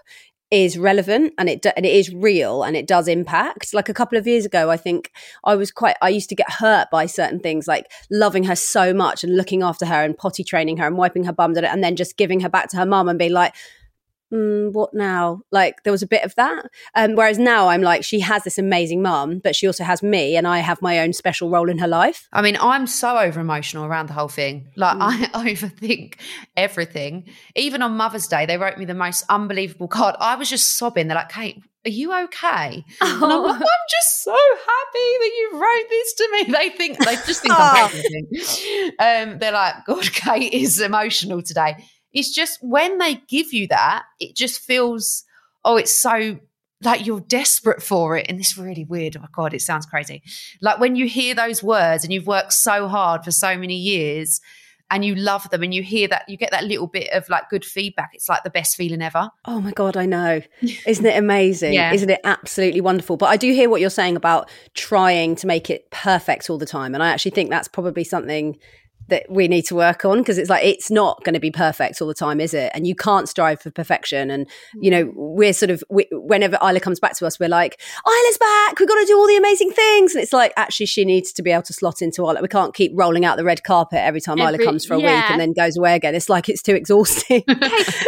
[0.49, 3.73] is relevant and it and it is real and it does impact.
[3.73, 5.11] Like a couple of years ago, I think
[5.43, 5.97] I was quite.
[6.01, 9.61] I used to get hurt by certain things, like loving her so much and looking
[9.61, 12.49] after her and potty training her and wiping her bum, and then just giving her
[12.49, 13.53] back to her mum and being like.
[14.33, 15.41] Mm, what now?
[15.51, 16.65] Like there was a bit of that.
[16.95, 20.35] Um, whereas now I'm like, she has this amazing mum, but she also has me,
[20.35, 22.27] and I have my own special role in her life.
[22.33, 24.69] I mean, I'm so over emotional around the whole thing.
[24.75, 26.19] Like, I overthink
[26.55, 27.29] everything.
[27.55, 30.15] Even on Mother's Day, they wrote me the most unbelievable card.
[30.19, 31.07] I was just sobbing.
[31.07, 32.83] They're like, Kate, are you okay?
[33.01, 36.43] And I'm like, I'm just so happy that you wrote this to me.
[36.57, 38.95] They think, they just think I'm pregnant.
[38.99, 41.77] Um, they're like, God, Kate is emotional today.
[42.17, 45.23] It's just when they give you that, it just feels,
[45.63, 46.39] oh, it's so
[46.83, 50.21] like you're desperate for it And this really weird oh my god it sounds crazy
[50.61, 54.41] like when you hear those words and you've worked so hard for so many years
[54.91, 57.49] and you love them and you hear that you get that little bit of like
[57.49, 60.41] good feedback it's like the best feeling ever Oh my god, I know.
[60.85, 61.73] Isn't it amazing?
[61.77, 61.93] Yeah.
[61.93, 63.17] Isn't it absolutely wonderful?
[63.17, 66.65] But I do hear what you're saying about trying to make it perfect all the
[66.65, 68.57] time, and I actually think that's probably something
[69.09, 72.01] that we need to work on because it's like it's not going to be perfect
[72.01, 72.71] all the time, is it?
[72.73, 74.29] And you can't strive for perfection.
[74.29, 75.13] And you know, mm.
[75.15, 78.79] we're sort of we, whenever Isla comes back to us, we're like, Isla's back.
[78.79, 81.43] We've got to do all the amazing things, and it's like actually she needs to
[81.43, 82.41] be able to slot into Isla.
[82.41, 85.07] We can't keep rolling out the red carpet every time Isla comes for a week
[85.07, 86.15] and then goes away again.
[86.15, 87.43] It's like it's too exhausting.
[87.47, 87.55] do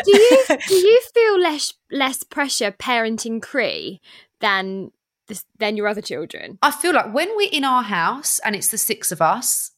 [0.05, 4.01] you do you feel less less pressure parenting Cree
[4.41, 4.91] than
[5.27, 6.57] this, than your other children?
[6.62, 9.71] i feel like when we're in our house and it's the six of us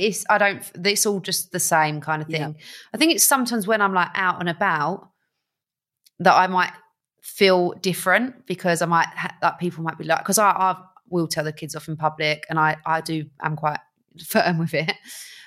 [0.00, 2.56] it's i don't it's all just the same kind of thing.
[2.92, 5.08] I think it's sometimes when i'm like out and about
[6.18, 6.72] that i might
[7.22, 10.76] feel different because i might ha- like people might be like because i i
[11.08, 13.78] will tell the kids off in public and i i do i'm quite
[14.26, 14.92] firm with it.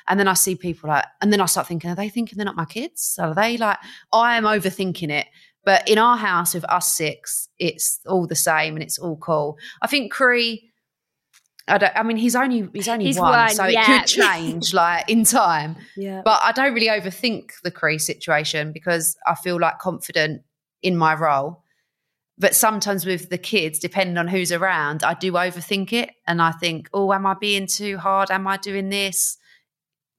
[0.07, 2.45] And then i see people like and then i start thinking are they thinking they're
[2.45, 3.17] not my kids?
[3.19, 3.77] Are they like
[4.13, 5.27] i am overthinking it.
[5.63, 9.57] But in our house with us six it's all the same and it's all cool.
[9.81, 10.71] I think cree
[11.67, 11.93] I don't.
[11.95, 13.81] I mean, he's only he's only He's one, so yeah.
[13.81, 15.77] it could change like in time.
[15.97, 16.21] yeah.
[16.23, 20.43] But I don't really overthink the Cree situation because I feel like confident
[20.83, 21.63] in my role.
[22.37, 26.51] But sometimes with the kids, depending on who's around, I do overthink it, and I
[26.51, 28.29] think, oh, am I being too hard?
[28.29, 29.37] Am I doing this?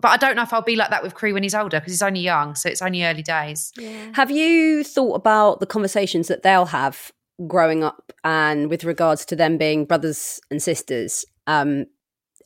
[0.00, 1.92] But I don't know if I'll be like that with Cree when he's older because
[1.92, 3.72] he's only young, so it's only early days.
[4.12, 7.12] Have you thought about the conversations that they'll have
[7.46, 11.24] growing up and with regards to them being brothers and sisters?
[11.46, 11.86] Um,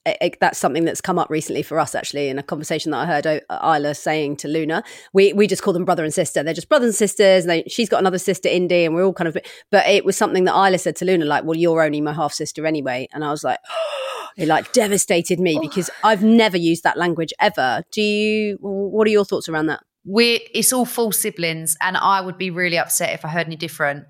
[0.07, 2.99] it- it- that's something that's come up recently for us, actually, in a conversation that
[2.99, 4.83] I heard O- Isla saying to Luna.
[5.13, 6.43] We we just call them brother and sister.
[6.43, 7.45] They're just brothers and sisters.
[7.45, 9.37] And they, she's got another sister, Indy, and we're all kind of.
[9.71, 12.33] But it was something that Isla said to Luna, like, "Well, you're only my half
[12.33, 13.59] sister anyway." And I was like,
[14.39, 17.83] it like devastated me because I've never used that language ever.
[17.93, 18.57] Do you?
[18.61, 19.81] What are your thoughts around that?
[20.07, 23.55] we're it's all full siblings and i would be really upset if i heard any
[23.55, 24.07] different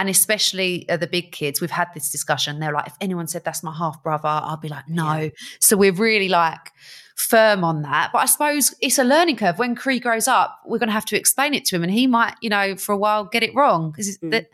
[0.00, 2.58] And especially uh, the big kids, we've had this discussion.
[2.58, 5.30] They're like, if anyone said that's my half brother, I'll be like, no.
[5.60, 6.72] So we're really like
[7.16, 8.08] firm on that.
[8.12, 9.58] But I suppose it's a learning curve.
[9.58, 12.06] When Cree grows up, we're going to have to explain it to him, and he
[12.06, 13.90] might, you know, for a while get it wrong.
[13.90, 14.46] Because, Mm.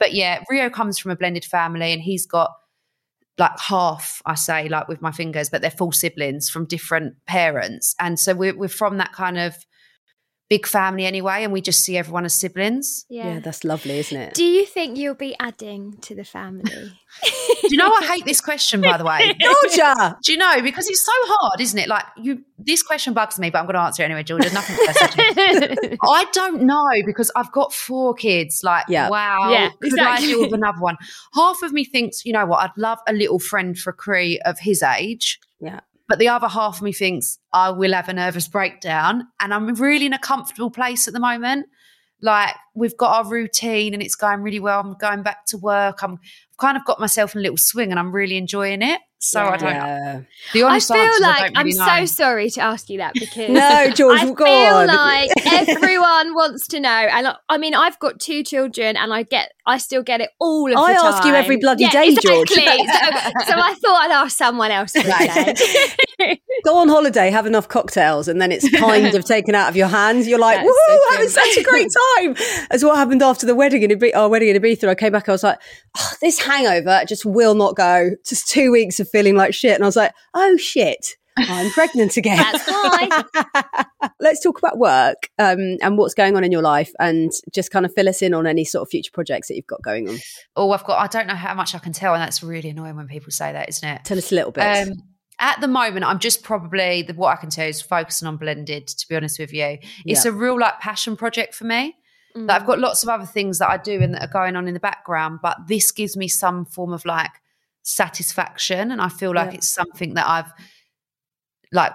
[0.00, 2.52] but yeah, Rio comes from a blended family, and he's got
[3.38, 7.94] like half, I say, like with my fingers, but they're full siblings from different parents,
[8.00, 9.56] and so we're we're from that kind of
[10.48, 13.04] big family anyway, and we just see everyone as siblings.
[13.08, 13.40] Yeah.
[13.40, 14.34] that's lovely, isn't it?
[14.34, 16.62] Do you think you'll be adding to the family?
[17.62, 19.34] Do you know I hate this question, by the way?
[19.40, 20.16] Georgia!
[20.22, 21.88] Do you know because it's so hard, isn't it?
[21.88, 24.52] Like you, this question bugs me, but I'm going to answer it anyway, Georgia.
[24.52, 25.96] Nothing personal.
[26.02, 28.60] I don't know because I've got four kids.
[28.62, 29.08] Like, Yeah.
[29.08, 30.26] wow, Yeah, could I exactly.
[30.28, 30.96] deal with another one?
[31.34, 34.58] Half of me thinks, you know what, I'd love a little friend for Cree of
[34.60, 35.40] his age.
[35.60, 35.80] Yeah.
[36.08, 39.74] But the other half of me thinks I will have a nervous breakdown, and I'm
[39.74, 41.66] really in a comfortable place at the moment.
[42.22, 44.80] Like we've got our routine, and it's going really well.
[44.80, 46.02] I'm going back to work.
[46.02, 49.00] I'm I've kind of got myself in a little swing, and I'm really enjoying it.
[49.30, 49.70] So I don't.
[49.70, 50.20] Yeah.
[50.52, 53.14] The I feel answer is I like I'm really so sorry to ask you that
[53.14, 54.86] because No, George, I go feel on.
[54.86, 59.22] like everyone wants to know, and I, I mean, I've got two children, and I
[59.24, 61.06] get, I still get it all of I the time.
[61.12, 62.48] I ask you every bloody Yeah, day, George.
[62.48, 65.02] so, so I thought I'd ask someone else for.
[66.64, 69.86] Go on holiday, have enough cocktails, and then it's kind of taken out of your
[69.88, 70.26] hands.
[70.26, 72.36] You're like, woohoo, so having such a great time.
[72.70, 74.88] As what happened after the wedding in Ibiza, our wedding in Ibiza.
[74.88, 75.58] I came back, I was like,
[75.98, 78.10] "Oh, this hangover just will not go.
[78.26, 79.74] Just two weeks of feeling like shit.
[79.74, 81.16] And I was like, oh shit.
[81.38, 82.38] I'm pregnant again.
[84.20, 87.84] Let's talk about work um, and what's going on in your life, and just kind
[87.84, 90.16] of fill us in on any sort of future projects that you've got going on.
[90.56, 90.98] Oh, I've got.
[90.98, 93.52] I don't know how much I can tell, and that's really annoying when people say
[93.52, 94.04] that, isn't it?
[94.04, 94.62] Tell us a little bit.
[94.88, 94.94] Um,
[95.38, 98.86] at the moment, I'm just probably the, what I can tell is focusing on blended.
[98.88, 99.76] To be honest with you,
[100.06, 100.30] it's Yeah.
[100.30, 101.96] a real like passion project for me.
[102.34, 102.48] Mm.
[102.48, 104.68] Like, I've got lots of other things that I do and that are going on
[104.68, 107.32] in the background, but this gives me some form of like
[107.86, 109.58] satisfaction, and I feel like Yeah.
[109.58, 110.52] it's something that I've
[111.72, 111.92] like.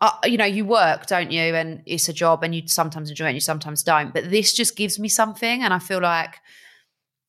[0.00, 1.56] Uh, you know, you work, don't you?
[1.56, 4.14] And it's a job, and you sometimes enjoy it, and you sometimes don't.
[4.14, 6.36] But this just gives me something, and I feel like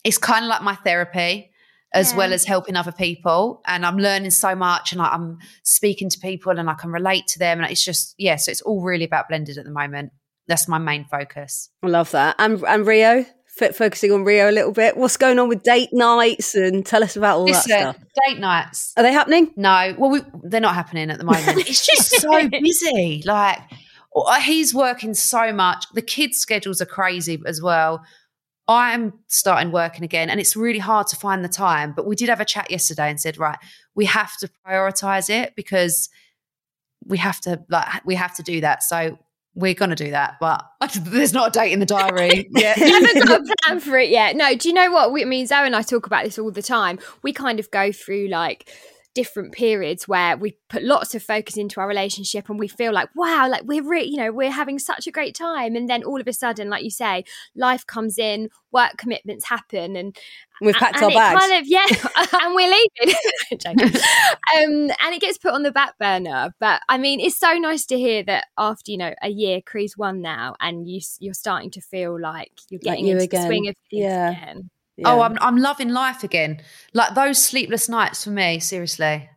[0.04, 1.52] it's kind of like my therapy
[1.92, 2.18] as Yeah.
[2.20, 6.20] well as helping other people and i'm learning so much and like, i'm speaking to
[6.20, 9.04] people and i can relate to them and it's just yeah so it's all really
[9.06, 10.12] about blended at the moment
[10.48, 12.36] that's my main focus I love that.
[12.38, 13.26] And and Rio,
[13.76, 14.98] focusing on Rio a little bit.
[14.98, 16.56] What's going on with date nights?
[16.56, 18.08] And tell us about all Listen, that stuff.
[18.28, 19.54] date nights Are they happening?
[19.56, 23.60] no well we, they're not happening at the moment it's just so busy like
[24.16, 28.04] uh, he's working so much the kids schedules are crazy as well
[28.68, 32.30] i'm starting working again and it's really hard to find the time but we did
[32.30, 33.58] have a chat yesterday and said right
[33.96, 36.10] we have to prioritize it because
[37.06, 39.18] we have to like we have to do that so
[39.56, 40.64] we're going to do that but
[41.02, 44.10] there's not a date in the diary yet You haven't got a plan for it
[44.10, 44.36] yet.
[44.36, 45.12] No, do you know what?
[45.12, 47.00] We, I mean, Zoe and I talk about this all the time.
[47.22, 48.70] We kind of go through like
[49.16, 53.10] different periods where we put lots of focus into our relationship and we feel like
[53.16, 56.22] wow like we're re- you know we're having such a great time and then all
[56.22, 57.24] of a sudden like you say
[57.56, 60.16] life comes in work commitments happen and
[60.62, 61.40] We've packed and our bags.
[61.40, 61.86] Kind of, yeah,
[62.44, 63.16] and we're leaving.
[64.56, 66.54] Um, and it gets put on the back burner.
[66.60, 69.98] But I mean, it's so nice to hear that after you know a year, Cree's
[69.98, 73.42] won now, and you you're starting to feel like you're Like getting you into again.
[73.42, 74.32] the swing of things Yeah.
[74.32, 74.70] again.
[75.00, 75.14] Yeah.
[75.14, 76.62] Oh, I'm I'm loving life again.
[76.94, 78.60] Like those sleepless nights for me.
[78.60, 79.30] Seriously,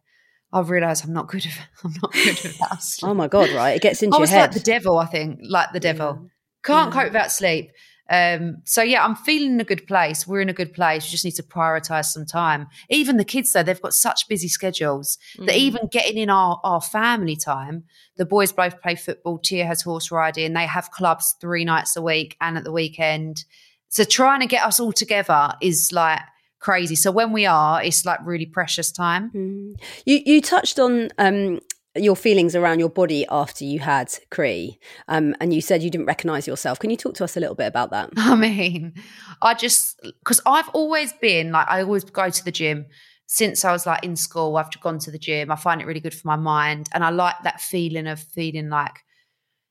[0.53, 1.47] I've realised I'm not good.
[1.47, 2.37] At, I'm not good at
[2.83, 3.09] sleep.
[3.11, 3.51] oh my god!
[3.51, 4.41] Right, it gets into I your was head.
[4.41, 4.99] like the devil.
[4.99, 6.29] I think like the devil.
[6.65, 7.71] Can't cope without sleep.
[8.11, 10.27] Um, so yeah, I'm feeling in a good place.
[10.27, 11.05] We're in a good place.
[11.07, 12.67] We just need to prioritize some time.
[12.91, 15.47] Even the kids, though, they've got such busy schedules Mm.
[15.47, 17.85] that even getting in our, our family time,
[18.17, 19.39] the boys both play football.
[19.39, 20.53] Tia has horse riding.
[20.53, 23.45] They have clubs three nights a week and at the weekend.
[23.93, 26.21] So trying to get us all together is like
[26.61, 26.95] crazy.
[26.97, 29.31] So when we are, it's like really precious time.
[29.35, 29.75] Mm.
[30.07, 31.61] You you touched on um,
[31.95, 34.79] your feelings around your body after you had Cree,
[35.09, 36.79] um, and you said you didn't recognise yourself.
[36.79, 38.09] Can you talk to us a little bit about that?
[38.17, 38.95] I mean,
[39.43, 42.87] I just because I've always been like I always go to the gym
[43.27, 44.57] since I was like in school.
[44.57, 45.53] I've gone to the gym.
[45.53, 48.71] I find it really good for my mind, and I like that feeling of feeling
[48.71, 49.01] like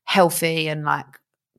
[0.03, 1.07] healthy and like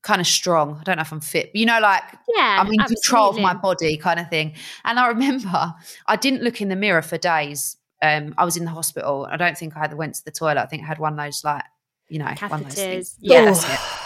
[0.03, 0.79] kind of strong.
[0.81, 2.03] I don't know if I'm fit, but you know, like
[2.35, 4.55] Yeah, I'm in control of my body, kind of thing.
[4.85, 5.75] And I remember
[6.07, 7.77] I didn't look in the mirror for days.
[8.03, 9.29] Um, I was in the hospital.
[9.31, 10.59] I don't think I had went to the toilet.
[10.59, 11.65] I think I had one of those like
[12.09, 13.15] you know one of those things.
[13.15, 13.17] Catheters.
[13.21, 14.03] Yeah, that's it.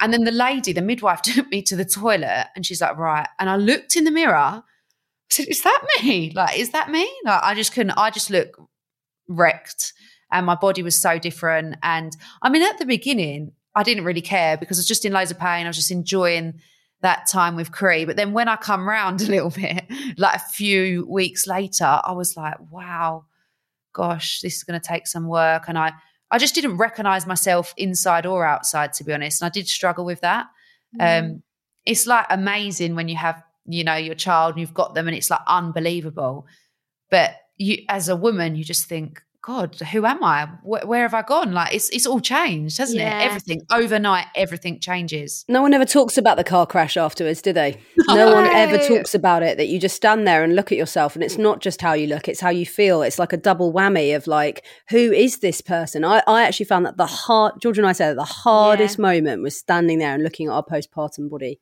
[0.00, 3.28] And then the lady, the midwife, took me to the toilet and she's like, right.
[3.38, 4.34] And I looked in the mirror.
[4.34, 4.62] I
[5.28, 6.32] said, is that me?
[6.34, 7.10] Like, is that me?
[7.24, 8.56] Like, I just couldn't, I just look
[9.28, 9.92] wrecked.
[10.30, 11.76] And my body was so different.
[11.82, 15.12] And I mean, at the beginning, I didn't really care because I was just in
[15.12, 15.66] loads of pain.
[15.66, 16.60] I was just enjoying
[17.00, 18.04] that time with Cree.
[18.04, 19.84] But then when I come round a little bit,
[20.16, 23.24] like a few weeks later, I was like, wow,
[23.92, 25.64] gosh, this is going to take some work.
[25.68, 25.92] And I,
[26.30, 29.40] I just didn't recognize myself inside or outside, to be honest.
[29.40, 30.46] And I did struggle with that.
[30.98, 31.20] Mm.
[31.20, 31.42] Um,
[31.86, 35.16] it's like amazing when you have, you know, your child and you've got them and
[35.16, 36.46] it's like unbelievable.
[37.10, 40.48] But you, as a woman, you just think, God, who am I?
[40.64, 41.52] Where, where, have I gone?
[41.52, 43.20] Like it's it's all changed, hasn't yeah.
[43.20, 43.26] it?
[43.26, 45.44] Everything overnight, everything changes.
[45.48, 47.76] No one ever talks about the car crash afterwards, do they?
[48.08, 49.58] No, no one ever talks about it.
[49.58, 52.06] That you just stand there and look at yourself, and it's not just how you
[52.06, 53.02] look; it's how you feel.
[53.02, 56.04] It's like a double whammy of like, who is this person?
[56.04, 59.02] I, I actually found that the hard George and I said that the hardest yeah.
[59.02, 61.60] moment was standing there and looking at our postpartum body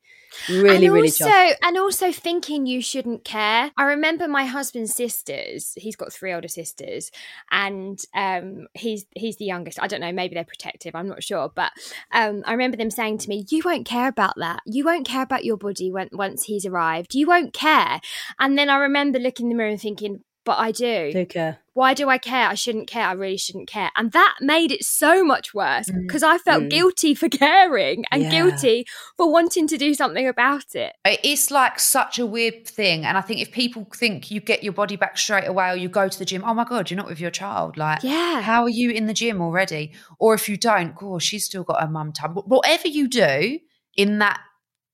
[0.49, 1.55] Really, and really also.
[1.61, 3.71] And also thinking you shouldn't care.
[3.77, 5.73] I remember my husband's sisters.
[5.75, 7.11] He's got three older sisters,
[7.51, 9.81] and um, he's he's the youngest.
[9.81, 10.11] I don't know.
[10.11, 10.95] Maybe they're protective.
[10.95, 11.51] I'm not sure.
[11.53, 11.71] But
[12.11, 14.61] um, I remember them saying to me, "You won't care about that.
[14.65, 17.15] You won't care about your body when once he's arrived.
[17.15, 17.99] You won't care."
[18.39, 21.11] And then I remember looking in the mirror and thinking, "But I do.
[21.11, 22.47] Do care." Why do I care?
[22.47, 23.05] I shouldn't care.
[23.05, 23.91] I really shouldn't care.
[23.95, 26.27] And that made it so much worse because mm.
[26.27, 26.71] I felt mm.
[26.71, 28.31] guilty for caring and yeah.
[28.31, 30.93] guilty for wanting to do something about it.
[31.05, 33.05] It's like such a weird thing.
[33.05, 35.87] And I think if people think you get your body back straight away or you
[35.87, 37.77] go to the gym, oh my God, you're not with your child.
[37.77, 38.41] Like, yeah.
[38.41, 39.91] how are you in the gym already?
[40.17, 42.31] Or if you don't, oh, she's still got her mum time.
[42.33, 43.59] Whatever you do
[43.95, 44.39] in that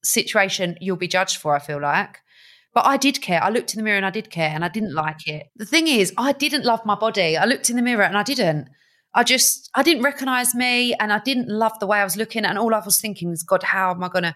[0.04, 2.20] situation, you'll be judged for, I feel like.
[2.74, 3.44] But I did care.
[3.44, 5.50] I looked in the mirror and I did care and I didn't like it.
[5.56, 7.38] The thing is, I didn't love my body.
[7.38, 8.68] I looked in the mirror and I didn't.
[9.14, 12.46] I just, I didn't recognize me and I didn't love the way I was looking.
[12.46, 14.36] And all I was thinking was, God, how am I going to?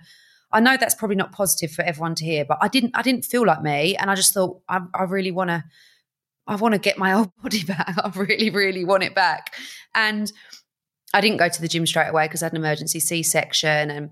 [0.52, 3.26] I know that's probably not positive for everyone to hear, but I didn't, I didn't
[3.26, 3.96] feel like me.
[3.98, 5.64] And I just thought, I, I really want to,
[6.46, 7.96] I want to get my old body back.
[7.98, 9.56] I really, really want it back.
[9.96, 10.32] And
[11.12, 13.90] I didn't go to the gym straight away because I had an emergency C section
[13.90, 14.12] and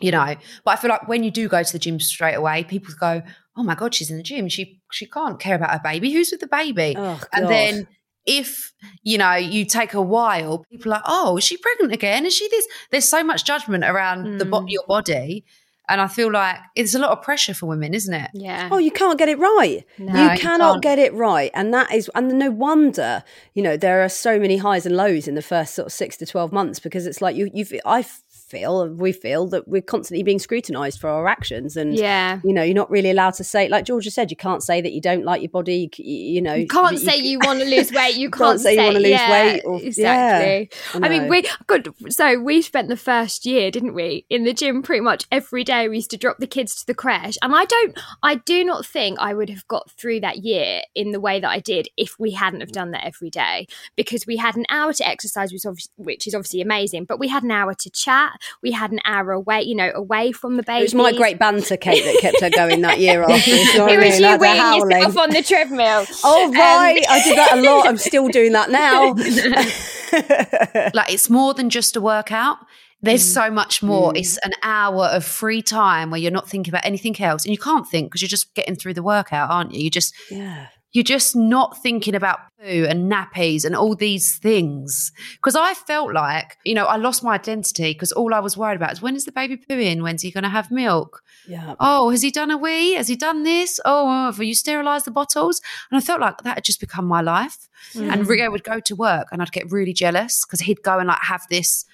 [0.00, 2.64] you know but i feel like when you do go to the gym straight away
[2.64, 3.22] people go
[3.56, 6.30] oh my god she's in the gym she she can't care about her baby who's
[6.30, 7.86] with the baby oh, and then
[8.26, 8.72] if
[9.02, 12.34] you know you take a while people are like oh is she pregnant again is
[12.34, 14.38] she this there's so much judgment around mm.
[14.38, 15.44] the bo- your body
[15.88, 18.30] and I feel like it's a lot of pressure for women, isn't it?
[18.34, 18.68] Yeah.
[18.70, 19.84] Oh, you can't get it right.
[19.96, 21.50] No, you cannot you get it right.
[21.54, 23.24] And that is, and no wonder,
[23.54, 26.18] you know, there are so many highs and lows in the first sort of six
[26.18, 28.02] to 12 months because it's like you, you've, I
[28.48, 32.40] feel we feel that we're constantly being scrutinized for our actions and yeah.
[32.42, 34.92] you know you're not really allowed to say like georgia said you can't say that
[34.92, 37.64] you don't like your body you, you know you can't you, say you, want to
[37.76, 40.70] lose weight you can't, can't say, say, you want to lose yeah, weight or, exactly.
[40.94, 44.44] yeah, I, I, mean we good so we spent the first year didn't we in
[44.44, 47.36] the gym pretty much every day we used to drop the kids to the creche
[47.42, 51.12] and i don't i do not think i would have got through that year in
[51.12, 54.36] the way that i did if we hadn't have done that every day because we
[54.36, 55.64] had an hour to exercise which,
[55.96, 59.18] which is obviously amazing but we had an hour to chat we had an hour
[59.18, 60.80] hour away, you know, away from the baby.
[60.80, 63.50] It was my great banter, Kate, that kept her going that year after.
[63.50, 66.06] You know it was you weeing yourself on the treadmill.
[66.24, 67.86] oh um, right, um, I did that a lot.
[67.86, 69.12] I'm still doing that now.
[70.94, 72.58] like it's more than just a workout.
[73.00, 73.34] There's mm.
[73.34, 74.12] so much more.
[74.12, 74.18] Mm.
[74.18, 77.58] It's an hour of free time where you're not thinking about anything else, and you
[77.58, 79.84] can't think because you're just getting through the workout, aren't you?
[79.84, 80.68] You just yeah
[80.98, 85.12] you're just not thinking about poo and nappies and all these things.
[85.36, 88.74] Because I felt like, you know, I lost my identity because all I was worried
[88.74, 90.02] about is when is the baby pooing?
[90.02, 91.22] When's he going to have milk?
[91.46, 91.76] Yeah.
[91.78, 92.94] Oh, has he done a wee?
[92.94, 93.78] Has he done this?
[93.84, 95.60] Oh, have you sterilised the bottles?
[95.88, 97.68] And I felt like that had just become my life.
[97.92, 98.12] Mm.
[98.12, 101.06] And Rio would go to work and I'd get really jealous because he'd go and
[101.06, 101.84] like have this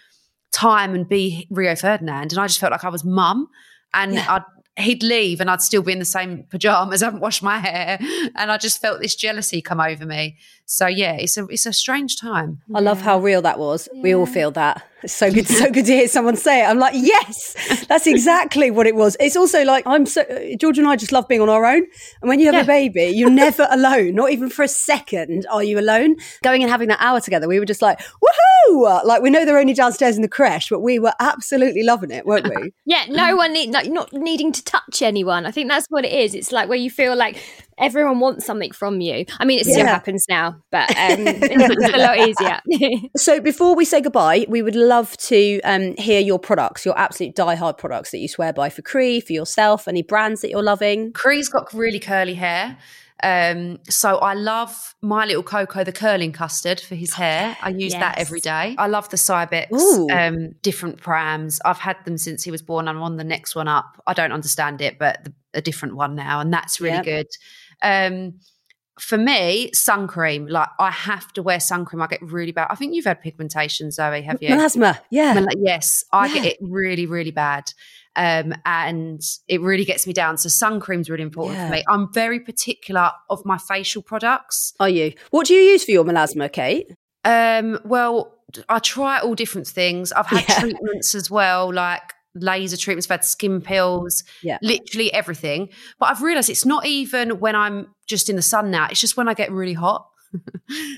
[0.50, 2.32] time and be Rio Ferdinand.
[2.32, 3.48] And I just felt like I was mum.
[3.92, 4.24] And yeah.
[4.30, 4.44] I'd
[4.76, 7.98] he'd leave and I'd still be in the same pajamas, I haven't washed my hair.
[8.34, 10.36] And I just felt this jealousy come over me.
[10.66, 12.62] So yeah, it's a it's a strange time.
[12.74, 13.88] I love how real that was.
[13.92, 14.02] Yeah.
[14.02, 14.82] We all feel that.
[15.04, 16.66] It's so good, so good to hear someone say it.
[16.66, 19.18] I'm like, yes, that's exactly what it was.
[19.20, 20.24] It's also like I'm so
[20.58, 21.84] George and I just love being on our own.
[22.22, 22.62] And when you have yeah.
[22.62, 24.14] a baby, you're never alone.
[24.14, 26.16] Not even for a second are you alone.
[26.42, 29.04] Going and having that hour together, we were just like, woohoo!
[29.04, 32.24] Like we know they're only downstairs in the creche, but we were absolutely loving it,
[32.24, 32.72] weren't we?
[32.86, 35.44] yeah, no one need like not needing to touch anyone.
[35.44, 36.34] I think that's what it is.
[36.34, 37.36] It's like where you feel like
[37.78, 39.24] everyone wants something from you.
[39.38, 39.86] I mean, it still yeah.
[39.86, 40.96] happens now, but um,
[41.26, 43.08] it's a lot easier.
[43.16, 47.34] so before we say goodbye, we would love to um, hear your products, your absolute
[47.34, 51.12] die-hard products that you swear by for Cree, for yourself, any brands that you're loving.
[51.12, 52.78] Cree's got really curly hair.
[53.22, 57.56] Um, so I love My Little Coco, the curling custard for his hair.
[57.62, 58.00] I use yes.
[58.02, 58.74] that every day.
[58.76, 59.70] I love the Cybex
[60.10, 61.58] um, different prams.
[61.64, 62.86] I've had them since he was born.
[62.86, 64.02] I'm on the next one up.
[64.06, 67.04] I don't understand it, but the, a different one now, and that's really yep.
[67.04, 67.26] good.
[67.84, 68.40] Um,
[68.98, 70.46] for me, sun cream.
[70.46, 72.00] Like I have to wear sun cream.
[72.00, 72.68] I get really bad.
[72.70, 74.22] I think you've had pigmentation, Zoe.
[74.22, 74.48] Have you?
[74.50, 74.98] Melasma.
[75.10, 75.34] Yeah.
[75.34, 76.34] Mel- yes, I yeah.
[76.34, 77.72] get it really, really bad.
[78.16, 80.38] Um, and it really gets me down.
[80.38, 81.66] So sun cream's really important Yeah.
[81.66, 81.84] for me.
[81.88, 84.72] I'm very particular of my facial products.
[84.78, 85.14] Are you?
[85.30, 86.86] What do you use for your melasma, Kate?
[87.24, 90.12] Um, well, I try all different things.
[90.12, 90.60] I've had Yeah.
[90.60, 94.58] treatments as well, like laser treatments, I've had skin pills, Yeah.
[94.62, 95.68] literally everything.
[95.98, 99.16] But I've realised it's not even when I'm just in the sun now, it's just
[99.16, 100.08] when I get really hot.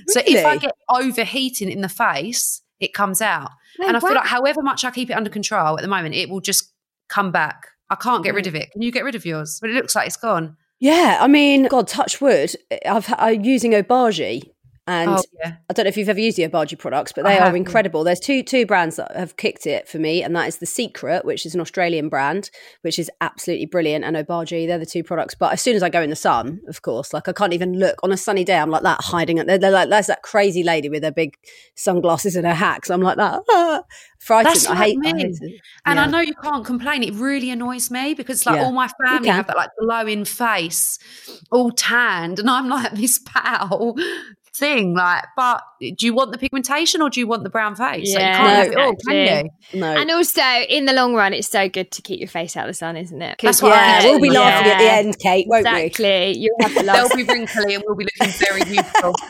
[0.09, 3.51] so if I get overheating in the face, it comes out.
[3.87, 6.31] And I feel like however much I keep it under control at the moment, it
[6.31, 6.73] will just
[7.09, 7.69] come back.
[7.91, 8.37] I can't get Mm.
[8.37, 8.71] rid of it.
[8.73, 9.59] Can you get rid of yours?
[9.61, 10.57] But it looks like it's gone.
[10.81, 12.55] Yeah, I mean, God, touch wood.
[12.87, 14.51] I've I'm using Obagi,
[14.89, 15.57] and oh yeah.
[15.69, 17.57] I don't know if you've ever used the Obagi products, but I they are haven't.
[17.57, 18.05] incredible.
[18.05, 21.25] There's two two brands that have kicked it for me, and that is the Secret,
[21.25, 22.51] which is an Australian brand,
[22.83, 24.67] which is absolutely brilliant, and Obagi.
[24.67, 25.35] They're the two products.
[25.35, 27.79] But as soon as I go in the sun, of course, like I can't even
[27.79, 28.59] look on a sunny day.
[28.59, 29.37] I'm like that hiding.
[29.37, 31.37] They're, they're like there's that crazy lady with her big
[31.75, 32.89] sunglasses and her hacks.
[32.89, 33.41] So I'm like that.
[33.51, 33.83] Ah,
[34.19, 34.55] frightened.
[34.55, 34.99] That's I hate.
[35.05, 35.61] I hate it.
[35.85, 36.03] And Yeah.
[36.03, 37.03] I know you can't complain.
[37.03, 38.65] It really annoys me because like Yeah.
[38.65, 40.99] all my family have that like glowing face,
[41.51, 43.95] all tanned, and I'm like this pale
[44.57, 44.95] thing.
[44.95, 47.87] Like, but do you want the pigmentation or do you want the brown face?
[47.87, 48.55] Like, you Yeah, can't No.
[48.55, 49.45] have it all, can
[49.75, 49.81] you?
[49.81, 49.97] no.
[49.97, 52.71] And also, in the long run, it's so good to keep your face out of
[52.71, 53.39] the sun, isn't it?
[53.39, 54.11] 'Cause- That's what yeah, do.
[54.13, 55.81] we'll be laughing at the end, Kate, won't we?
[55.83, 56.39] Exactly.
[56.39, 59.15] You have the They'll be wrinkly and we'll be looking very beautiful.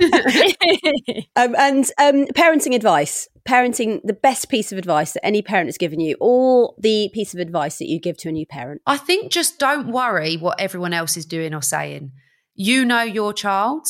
[1.36, 3.28] Um, and um, parenting advice.
[3.48, 7.32] Parenting, the best piece of advice that any parent has given you, or the piece
[7.32, 8.82] of advice that you give to a new parent.
[8.86, 12.12] I think just don't worry what everyone else is doing or saying.
[12.54, 13.86] You know your child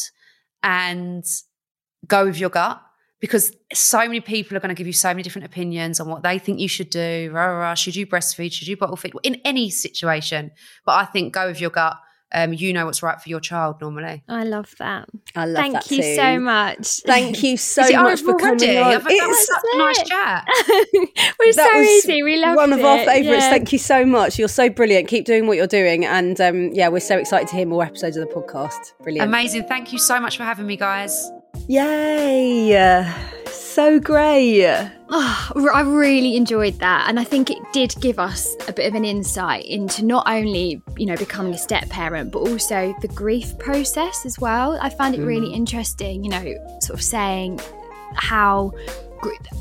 [0.63, 1.25] and
[2.07, 2.83] go with your gut
[3.21, 6.23] because so many people are going to give you so many different opinions on what
[6.23, 7.31] they think you should do.
[7.33, 7.75] Rah, rah, rah.
[7.75, 8.53] Should you breastfeed?
[8.53, 9.13] Should you bottle feed?
[9.25, 10.53] In any situation.
[10.85, 11.99] But I think go with your gut.
[12.31, 14.23] Um, you know what's right for your child normally.
[14.29, 15.09] I love that.
[15.35, 15.61] I love that.
[15.63, 16.15] Thank that you too.
[16.15, 17.01] so much.
[17.07, 18.77] Thank you so Is it much over for coming already?
[18.77, 18.87] on.
[18.95, 20.47] I've had that was It's such a nice chat.
[21.39, 22.23] We're that so was easy.
[22.23, 22.57] We love it.
[22.57, 23.45] one of our favourites.
[23.45, 23.51] Yeah.
[23.51, 24.39] Thank you so much.
[24.39, 25.09] You're so brilliant.
[25.09, 28.17] Keep doing what you're doing, and um, yeah, we're so excited to hear more episodes
[28.19, 28.93] of the podcast.
[29.03, 29.27] Brilliant.
[29.27, 29.65] Amazing.
[29.65, 31.31] Thank you so much for having me, guys.
[31.67, 33.35] Yay!
[33.79, 34.67] So great.
[35.09, 38.97] Oh, I really enjoyed that, and I think it did give us a bit of
[38.97, 43.57] an insight into not only you know becoming a step parent, but also the grief
[43.61, 44.77] process as well.
[44.83, 45.27] I found it Mm.
[45.27, 47.61] really interesting, you know, sort of saying
[48.17, 48.73] how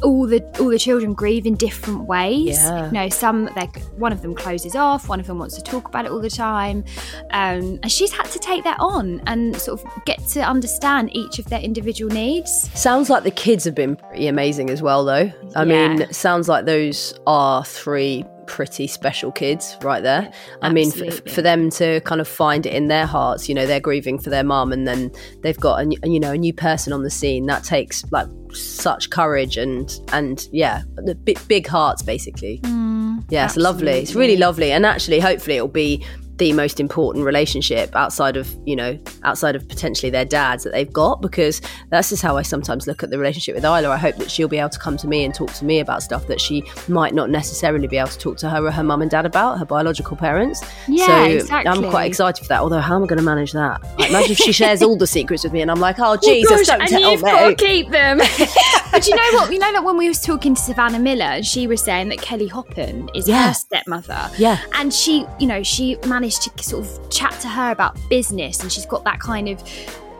[0.03, 2.57] all the all the children grieve in different ways.
[2.57, 2.87] Yeah.
[2.87, 3.65] You know, some they
[3.97, 6.29] one of them closes off, one of them wants to talk about it all the
[6.29, 6.83] time,
[7.31, 11.39] um, and she's had to take that on and sort of get to understand each
[11.39, 12.69] of their individual needs.
[12.79, 15.31] Sounds like the kids have been pretty amazing as well, though.
[15.55, 20.31] I mean, sounds like those are three pretty special kids right there.
[20.61, 23.65] I mean, f- for them to kind of find it in their hearts, you know,
[23.65, 25.11] they're grieving for their mum, and then
[25.43, 27.45] they've got a, you know a new person on the scene.
[27.45, 32.59] That takes like such courage and and yeah, the big, big hearts basically.
[32.63, 33.91] Mm, yeah, it's lovely.
[33.91, 36.05] It's really lovely, and actually, hopefully, it'll be
[36.37, 40.91] the most important relationship outside of you know outside of potentially their dads that they've
[40.93, 43.89] got because that's just how I sometimes look at the relationship with Isla.
[43.89, 46.03] I hope that she'll be able to come to me and talk to me about
[46.03, 49.01] stuff that she might not necessarily be able to talk to her or her mum
[49.01, 50.63] and dad about, her biological parents.
[50.87, 52.61] Yeah, so I'm quite excited for that.
[52.61, 53.81] Although, how am I going to manage that?
[53.97, 56.17] Like, imagine if she shares all the secrets with me and I'm like, oh, oh
[56.17, 57.31] Jesus, oh gosh, don't and tell you've me.
[57.31, 58.17] got to keep them.
[58.91, 59.51] but you know what?
[59.51, 62.49] You know that when we was talking to Savannah Miller, she was saying that Kelly
[62.49, 63.47] Hoppen is Yeah.
[63.47, 64.29] her stepmother.
[64.37, 64.59] Yeah.
[64.73, 68.71] and she, you know, she managed to sort of chat to her about business, and
[68.71, 69.63] she's got that kind of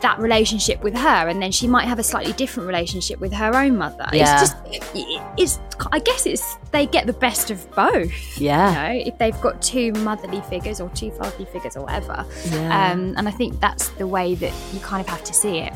[0.01, 3.55] that relationship with her, and then she might have a slightly different relationship with her
[3.55, 4.08] own mother.
[4.14, 4.41] Yeah.
[4.41, 4.55] It's just,
[5.38, 5.60] it's.
[5.91, 8.39] I guess it's they get the best of both.
[8.39, 8.91] Yeah.
[8.91, 12.26] You know, if they've got two motherly figures or two fatherly figures or whatever.
[12.49, 12.91] Yeah.
[12.91, 15.74] Um, and I think that's the way that you kind of have to see it.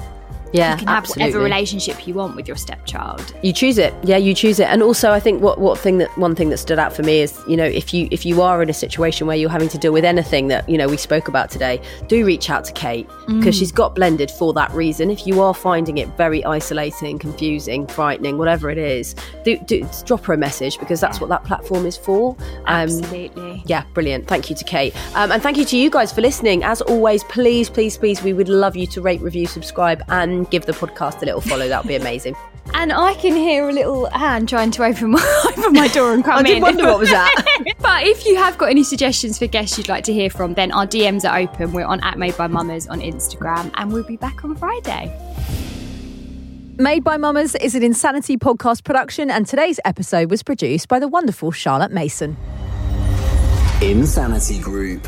[0.54, 1.24] Yeah, You can have absolutely.
[1.34, 3.34] whatever relationship you want with your stepchild.
[3.42, 6.10] you choose it yeah you choose it and also i think what what thing that
[6.18, 8.62] one thing that stood out for me is you know if you if you are
[8.62, 11.28] in a situation where you're having to deal with anything that you know we spoke
[11.28, 15.26] about today do reach out to kate because she's got blended for that reason if
[15.26, 20.34] you are finding it very isolating confusing frightening whatever it is do, do drop her
[20.34, 22.36] a message because that's what that platform is for
[22.66, 23.64] um, Absolutely.
[23.66, 24.28] yeah, brilliant.
[24.28, 24.96] Thank you to Kate.
[25.16, 26.64] Um, and thank you to you guys for listening.
[26.64, 30.66] As always, please, please, please, we would love you to rate, review, subscribe, and give
[30.66, 31.68] the podcast a little follow.
[31.68, 32.36] That would be amazing.
[32.76, 36.24] And I can hear a little hand trying to open my, open my door and
[36.24, 36.46] come I in.
[36.46, 37.74] did wonder what was that.
[37.80, 40.72] but if you have got any suggestions for guests you'd like to hear from, then
[40.72, 41.74] our DMs are open.
[41.74, 45.12] We're on at Made by Mammas on Instagram, and we'll be back on Friday.
[46.78, 51.08] Made by Mammas is an Insanity podcast production, and today's episode was produced by the
[51.08, 52.38] wonderful Charlotte Mason.
[53.82, 55.08] Insanity Group.